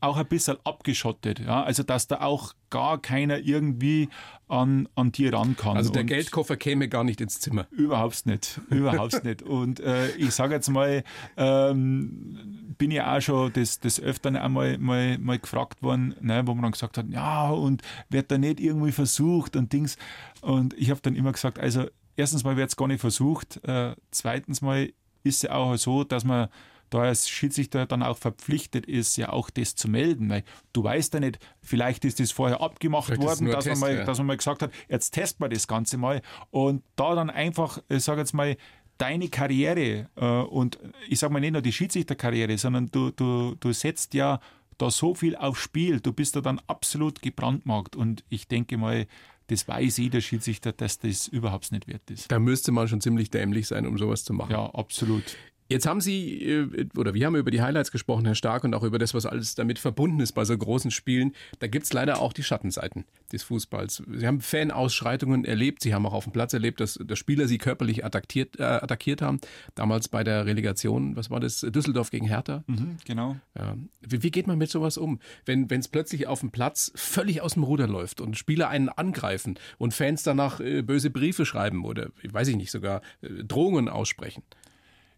[0.00, 1.40] auch ein bisschen abgeschottet.
[1.40, 1.62] Ja?
[1.62, 4.08] Also, dass da auch gar keiner irgendwie
[4.48, 5.76] an, an dir ran kann.
[5.76, 7.66] Also, der und Geldkoffer käme gar nicht ins Zimmer.
[7.70, 8.60] Überhaupt nicht.
[8.70, 9.42] Überhaupt nicht.
[9.42, 11.02] Und äh, ich sage jetzt mal,
[11.36, 16.54] ähm, bin ja auch schon des, des Öfteren einmal mal, mal gefragt worden, ne, wo
[16.54, 19.96] man dann gesagt hat, ja, und wird da nicht irgendwie versucht und Dings.
[20.42, 21.86] Und ich habe dann immer gesagt, also,
[22.16, 23.60] erstens mal wird es gar nicht versucht.
[23.64, 24.92] Äh, zweitens mal
[25.22, 26.48] ist es ja auch so, dass man
[26.96, 30.28] da als Schiedsrichter dann auch verpflichtet ist, ja auch das zu melden.
[30.28, 33.90] Weil du weißt ja nicht, vielleicht ist das vorher abgemacht vielleicht worden, dass, Test, man
[33.90, 34.04] mal, ja.
[34.04, 36.22] dass man mal gesagt hat, jetzt testen wir das Ganze mal.
[36.50, 38.56] Und da dann einfach, ich sage jetzt mal,
[38.98, 40.78] deine Karriere äh, und
[41.08, 44.40] ich sage mal nicht nur die Schiedsrichterkarriere, sondern du, du, du setzt ja
[44.78, 49.06] da so viel aufs Spiel, du bist da dann absolut gebrandmarkt und ich denke mal,
[49.48, 52.30] das weiß jeder Schiedsrichter, dass das überhaupt nicht wert ist.
[52.32, 54.52] Da müsste man schon ziemlich dämlich sein, um sowas zu machen.
[54.52, 55.36] Ja, absolut.
[55.68, 58.84] Jetzt haben Sie, äh, oder wir haben über die Highlights gesprochen, Herr Stark, und auch
[58.84, 61.32] über das, was alles damit verbunden ist bei so großen Spielen.
[61.58, 64.02] Da gibt es leider auch die Schattenseiten des Fußballs.
[64.12, 67.58] Sie haben Fanausschreitungen erlebt, Sie haben auch auf dem Platz erlebt, dass, dass Spieler Sie
[67.58, 69.40] körperlich attackiert, äh, attackiert haben.
[69.74, 71.60] Damals bei der Relegation, was war das?
[71.60, 72.62] Düsseldorf gegen Hertha?
[72.66, 73.36] Mhm, genau.
[73.58, 73.76] Ja.
[74.00, 75.18] Wie, wie, geht man mit sowas um?
[75.44, 79.58] Wenn es plötzlich auf dem Platz völlig aus dem Ruder läuft und Spieler einen angreifen
[79.78, 84.42] und Fans danach äh, böse Briefe schreiben oder, weiß ich nicht, sogar äh, Drohungen aussprechen.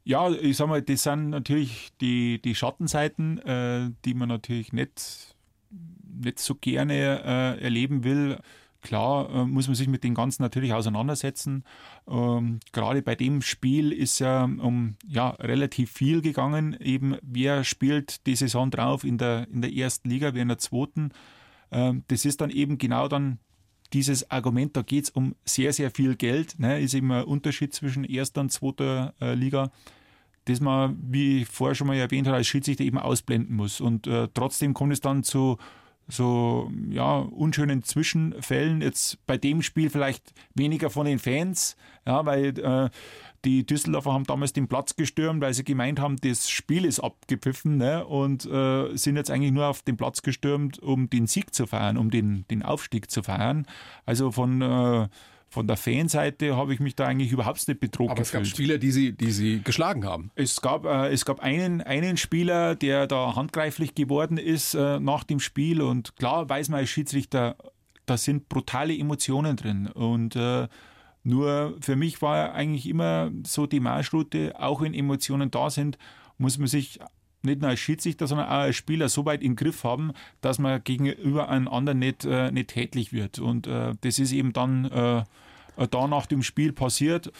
[0.09, 5.37] Ja, ich sag mal, das sind natürlich die, die Schattenseiten, äh, die man natürlich nicht,
[6.03, 8.39] nicht so gerne äh, erleben will.
[8.81, 11.63] Klar äh, muss man sich mit dem Ganzen natürlich auseinandersetzen.
[12.09, 16.75] Ähm, gerade bei dem Spiel ist ja um ja, relativ viel gegangen.
[16.81, 20.57] Eben, wer spielt die Saison drauf in der, in der ersten Liga, wer in der
[20.57, 21.11] zweiten.
[21.71, 23.41] Ähm, das ist dann eben genau dann
[23.93, 26.59] dieses Argument, da geht es um sehr, sehr viel Geld.
[26.59, 26.81] Ne?
[26.81, 29.71] Ist immer ein Unterschied zwischen erster und zweiter äh, Liga
[30.49, 33.81] das man, wie ich vorher schon mal erwähnt habe, als Schiedsrichter eben ausblenden muss.
[33.81, 35.59] Und äh, trotzdem kommt es dann zu
[36.09, 38.81] so ja, unschönen Zwischenfällen.
[38.81, 41.77] Jetzt bei dem Spiel vielleicht weniger von den Fans,
[42.07, 42.89] ja, weil äh,
[43.45, 47.77] die Düsseldorfer haben damals den Platz gestürmt, weil sie gemeint haben, das Spiel ist abgepfiffen
[47.77, 51.67] ne, und äh, sind jetzt eigentlich nur auf den Platz gestürmt, um den Sieg zu
[51.67, 53.67] feiern, um den, den Aufstieg zu feiern.
[54.07, 55.09] Also von äh,
[55.51, 58.43] von der Fanseite habe ich mich da eigentlich überhaupt nicht bedroht Aber gefühlt.
[58.45, 60.31] es gab Spieler, die sie, die sie geschlagen haben.
[60.35, 65.25] Es gab, äh, es gab einen, einen Spieler, der da handgreiflich geworden ist äh, nach
[65.25, 67.57] dem Spiel und klar weiß man als Schiedsrichter,
[68.07, 70.69] da sind brutale Emotionen drin und äh,
[71.25, 75.99] nur für mich war eigentlich immer so die Marschroute, auch wenn Emotionen da sind,
[76.39, 77.01] muss man sich
[77.43, 80.83] nicht nur als Schiedsrichter, sondern auch als Spieler so weit im Griff haben, dass man
[80.83, 83.39] gegenüber einem anderen nicht, äh, nicht tätlich wird.
[83.39, 85.25] Und äh, das ist eben dann äh,
[85.91, 87.33] da nach dem Spiel passiert.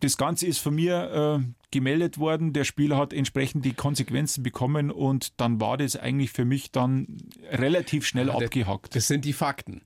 [0.00, 2.54] Das Ganze ist von mir äh, gemeldet worden.
[2.54, 7.18] Der Spieler hat entsprechend die Konsequenzen bekommen und dann war das eigentlich für mich dann
[7.50, 8.96] relativ schnell ja, abgehackt.
[8.96, 9.82] Das sind die Fakten.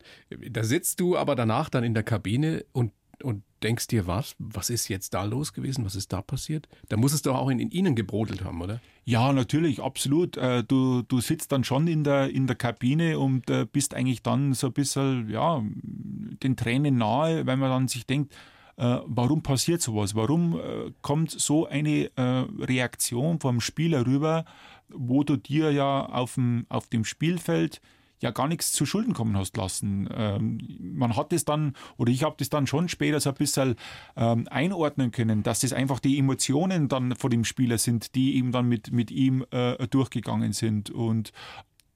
[0.50, 2.92] Da sitzt du aber danach dann in der Kabine und
[3.22, 4.34] und denkst dir, was?
[4.38, 5.84] Was ist jetzt da los gewesen?
[5.84, 6.68] Was ist da passiert?
[6.88, 8.80] Da muss es doch auch in, in Ihnen gebrodelt haben, oder?
[9.04, 10.36] Ja, natürlich, absolut.
[10.36, 14.22] Äh, du, du sitzt dann schon in der, in der Kabine und äh, bist eigentlich
[14.22, 18.34] dann so ein bisschen, ja, den Tränen nahe, weil man dann sich denkt,
[18.76, 20.14] äh, warum passiert sowas?
[20.14, 20.58] Warum
[21.00, 24.44] kommt so eine Reaktion vom Spieler rüber,
[24.88, 27.80] wo du dir ja auf dem, auf dem Spielfeld
[28.24, 30.08] ja gar nichts zu Schulden kommen hast lassen.
[30.12, 33.76] Ähm, man hat es dann, oder ich habe das dann schon später so ein bisschen
[34.16, 38.50] ähm, einordnen können, dass das einfach die Emotionen dann vor dem Spieler sind, die eben
[38.50, 40.90] dann mit, mit ihm äh, durchgegangen sind.
[40.90, 41.32] Und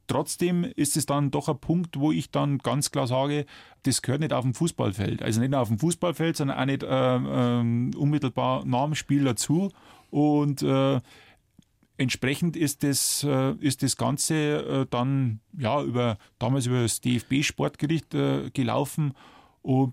[0.08, 3.44] Trotzdem ist es dann doch ein Punkt, wo ich dann ganz klar sage,
[3.82, 5.22] das gehört nicht auf dem Fußballfeld.
[5.22, 9.70] Also nicht nur auf dem Fußballfeld, sondern auch nicht äh, unmittelbar nach dem Spiel dazu.
[10.10, 11.00] Und äh,
[11.98, 18.14] entsprechend ist das, äh, ist das Ganze äh, dann ja über damals über das DFB-Sportgericht
[18.14, 19.12] äh, gelaufen.
[19.62, 19.92] Und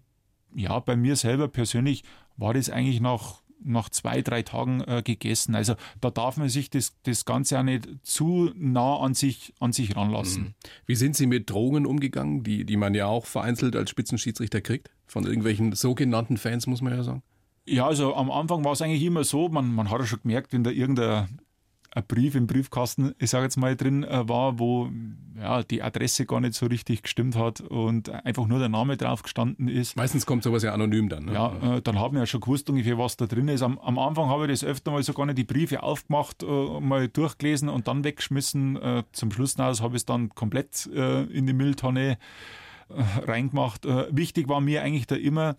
[0.56, 2.04] ja, bei mir selber persönlich
[2.38, 5.56] war das eigentlich nach, nach zwei, drei Tagen äh, gegessen.
[5.56, 9.74] Also da darf man sich das, das Ganze auch nicht zu nah an sich, an
[9.74, 10.44] sich ranlassen.
[10.44, 10.54] Mhm.
[10.86, 14.92] Wie sind Sie mit Drohungen umgegangen, die, die man ja auch vereinzelt als Spitzenschiedsrichter kriegt?
[15.08, 17.24] Von irgendwelchen sogenannten Fans, muss man ja sagen.
[17.68, 20.54] Ja, also am Anfang war es eigentlich immer so, man, man hat ja schon gemerkt,
[20.54, 21.42] wenn da irgendein
[21.96, 24.90] ein Brief im Briefkasten, ich sage jetzt mal, drin äh, war, wo
[25.40, 29.24] ja, die Adresse gar nicht so richtig gestimmt hat und einfach nur der Name drauf
[29.24, 29.96] gestanden ist.
[29.96, 31.26] Meistens kommt sowas ja anonym dann.
[31.26, 31.34] Ne?
[31.34, 33.62] Ja, äh, dann haben wir ja schon gewusst ungefähr, was da drin ist.
[33.62, 37.08] Am, am, Anfang habe ich das öfter mal sogar nicht die Briefe aufgemacht, äh, mal
[37.08, 38.76] durchgelesen und dann weggeschmissen.
[38.76, 42.18] Äh, zum Schluss habe ich es dann komplett äh, in die Mülltonne
[42.90, 43.86] äh, reingemacht.
[44.12, 45.56] wichtig war mir eigentlich da immer,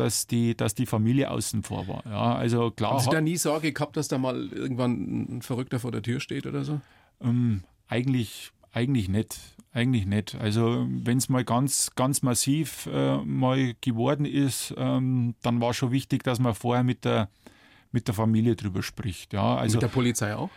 [0.00, 2.02] dass die, dass die Familie außen vor war.
[2.06, 2.92] Ja, also klar.
[2.92, 6.20] Haben Sie da nie Sorge gehabt, dass da mal irgendwann ein Verrückter vor der Tür
[6.20, 6.80] steht oder so?
[7.20, 9.38] Ähm, eigentlich, eigentlich nicht.
[9.72, 10.34] Eigentlich nicht.
[10.34, 15.92] Also wenn es mal ganz, ganz massiv äh, mal geworden ist, ähm, dann war schon
[15.92, 17.28] wichtig, dass man vorher mit der,
[17.92, 19.32] mit der Familie drüber spricht.
[19.34, 20.50] Ja, also, mit der Polizei auch?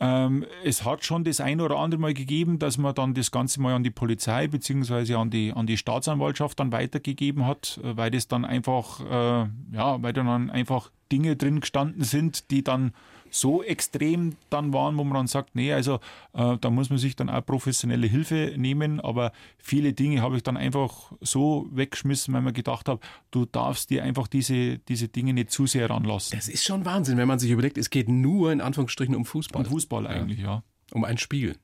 [0.00, 3.60] Ähm, es hat schon das ein oder andere Mal gegeben, dass man dann das Ganze
[3.60, 5.14] mal an die Polizei bzw.
[5.14, 10.02] an die, an die Staatsanwaltschaft dann weitergegeben hat, äh, weil das dann einfach, äh, ja,
[10.02, 12.92] weil dann einfach Dinge drin gestanden sind, die dann
[13.34, 15.98] so extrem dann waren, wo man dann sagt, nee, also
[16.34, 20.44] äh, da muss man sich dann auch professionelle Hilfe nehmen, aber viele Dinge habe ich
[20.44, 23.00] dann einfach so weggeschmissen, weil man gedacht habe,
[23.32, 26.38] du darfst dir einfach diese, diese Dinge nicht zu sehr ranlassen.
[26.38, 29.64] Das ist schon Wahnsinn, wenn man sich überlegt, es geht nur in Anführungsstrichen um Fußball.
[29.64, 30.46] Um Fußball eigentlich, ja.
[30.46, 30.62] ja.
[30.92, 31.56] Um ein Spiel.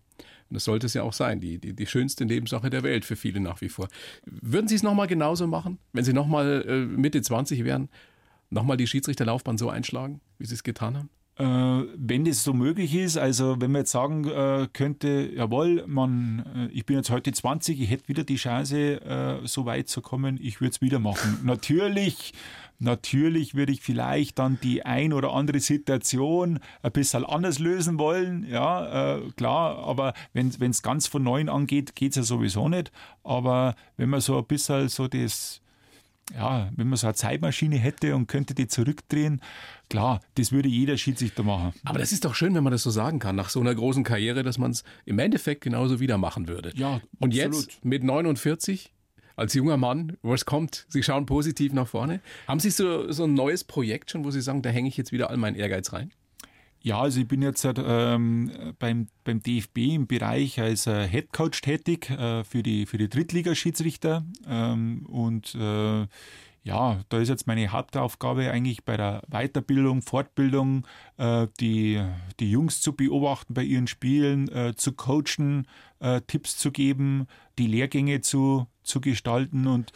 [0.50, 3.14] Und das sollte es ja auch sein, die, die, die schönste Nebensache der Welt für
[3.14, 3.88] viele nach wie vor.
[4.24, 7.88] Würden Sie es nochmal genauso machen, wenn Sie nochmal äh, Mitte 20 wären,
[8.50, 11.10] nochmal die Schiedsrichterlaufbahn so einschlagen, wie Sie es getan haben?
[11.40, 16.44] Äh, wenn das so möglich ist, also wenn man jetzt sagen äh, könnte, jawohl, man,
[16.54, 20.38] äh, ich bin jetzt heute 20, ich hätte wieder die Chance, so weit zu kommen,
[20.40, 21.38] ich würde es wieder machen.
[21.44, 22.34] natürlich,
[22.78, 28.46] natürlich würde ich vielleicht dann die ein oder andere Situation ein bisschen anders lösen wollen,
[28.48, 32.92] ja, klar, aber wenn es ganz von neuem angeht, geht es ja sowieso nicht.
[33.24, 35.62] Aber wenn man so ein bisschen so das
[36.34, 39.40] ja, wenn man so eine Zeitmaschine hätte und könnte die zurückdrehen,
[39.88, 41.72] klar, das würde jeder Schiedsrichter machen.
[41.84, 44.04] Aber das ist doch schön, wenn man das so sagen kann, nach so einer großen
[44.04, 46.72] Karriere, dass man es im Endeffekt genauso wieder machen würde.
[46.74, 47.54] Ja, Und absolut.
[47.66, 48.92] jetzt mit 49
[49.36, 50.86] als junger Mann, was kommt?
[50.88, 52.20] Sie schauen positiv nach vorne.
[52.46, 55.12] Haben Sie so, so ein neues Projekt schon, wo Sie sagen, da hänge ich jetzt
[55.12, 56.12] wieder all meinen Ehrgeiz rein?
[56.82, 61.60] Ja, also ich bin jetzt ähm, beim, beim DFB im Bereich als äh, Head Coach
[61.60, 64.24] tätig äh, für die, für die Drittligaschiedsrichter.
[64.46, 66.06] Ähm, und äh,
[66.62, 70.86] ja, da ist jetzt meine Hauptaufgabe eigentlich bei der Weiterbildung, Fortbildung,
[71.18, 72.02] äh, die,
[72.38, 75.66] die Jungs zu beobachten bei ihren Spielen, äh, zu coachen,
[76.00, 77.26] äh, Tipps zu geben,
[77.58, 79.92] die Lehrgänge zu, zu gestalten und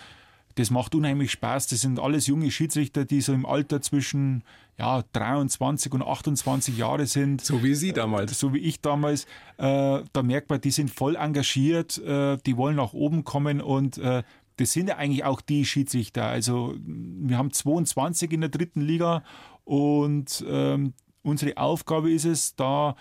[0.57, 1.67] das macht unheimlich Spaß.
[1.69, 4.45] Das sind alles junge Schiedsrichter, die so im Alter zwischen
[4.79, 7.41] ja, 23 und 28 Jahre sind.
[7.41, 8.39] So wie Sie damals.
[8.39, 9.25] So wie ich damals.
[9.57, 13.99] Äh, da merkt man, die sind voll engagiert, äh, die wollen nach oben kommen und
[13.99, 14.23] äh,
[14.57, 16.27] das sind ja eigentlich auch die Schiedsrichter.
[16.27, 19.25] Also wir haben 22 in der dritten Liga
[19.65, 22.95] und ähm, unsere Aufgabe ist es, da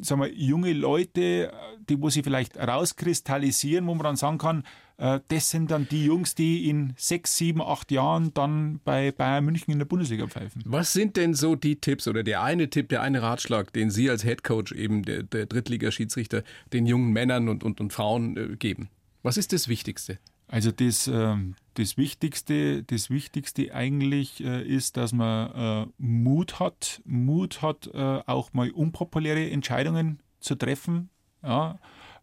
[0.00, 1.52] sagen wir, junge Leute,
[1.88, 4.64] die wo sie vielleicht rauskristallisieren, wo man dann sagen kann, äh,
[4.98, 9.72] das sind dann die Jungs, die in sechs, sieben, acht Jahren dann bei Bayern München
[9.72, 10.62] in der Bundesliga pfeifen.
[10.66, 14.10] Was sind denn so die Tipps oder der eine Tipp, der eine Ratschlag, den Sie
[14.10, 16.42] als Headcoach eben der, der Drittligaschiedsrichter
[16.72, 18.88] den jungen Männern und, und, und Frauen äh, geben?
[19.22, 20.18] Was ist das Wichtigste?
[20.48, 21.36] Also das, äh,
[21.74, 27.98] das Wichtigste, das Wichtigste eigentlich äh, ist, dass man äh, Mut hat, Mut hat, äh,
[28.26, 31.10] auch mal unpopuläre Entscheidungen zu treffen,
[31.42, 31.78] ja,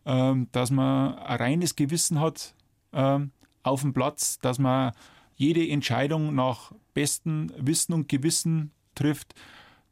[0.06, 2.56] ähm, dass man ein reines Gewissen hat
[2.96, 3.32] ähm,
[3.64, 4.94] auf dem Platz, dass man
[5.36, 9.36] jede Entscheidung nach bestem Wissen und Gewissen trifft,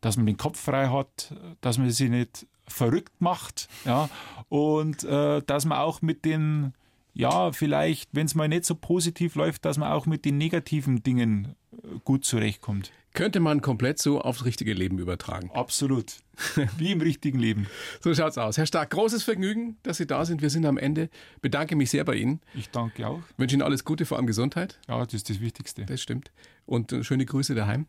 [0.01, 4.09] dass man den Kopf frei hat, dass man sich nicht verrückt macht, ja,
[4.49, 6.73] und äh, dass man auch mit den
[7.13, 11.03] ja, vielleicht, wenn es mal nicht so positiv läuft, dass man auch mit den negativen
[11.03, 12.91] Dingen äh, gut zurechtkommt.
[13.13, 15.51] Könnte man komplett so aufs richtige Leben übertragen.
[15.53, 16.22] Absolut.
[16.77, 17.67] Wie im richtigen Leben.
[18.01, 18.57] So schaut's aus.
[18.57, 20.41] Herr Stark, großes Vergnügen, dass Sie da sind.
[20.41, 21.09] Wir sind am Ende.
[21.41, 22.41] Bedanke mich sehr bei Ihnen.
[22.55, 23.21] Ich danke auch.
[23.37, 24.79] Wünsche Ihnen alles Gute, vor allem Gesundheit.
[24.87, 25.85] Ja, das ist das Wichtigste.
[25.85, 26.31] Das stimmt.
[26.65, 27.87] Und schöne Grüße daheim.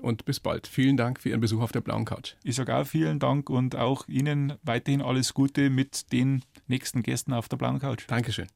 [0.00, 0.66] Und bis bald.
[0.66, 2.34] Vielen Dank für Ihren Besuch auf der blauen Couch.
[2.42, 7.32] Ich sage auch vielen Dank und auch Ihnen weiterhin alles Gute mit den nächsten Gästen
[7.32, 8.04] auf der blauen Couch.
[8.06, 8.46] Dankeschön.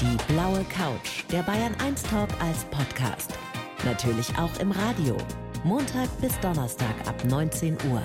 [0.00, 3.32] Die blaue Couch, der Bayern 1 Talk als Podcast.
[3.84, 5.16] Natürlich auch im Radio.
[5.66, 8.00] Montag bis Donnerstag ab 19 Uhr.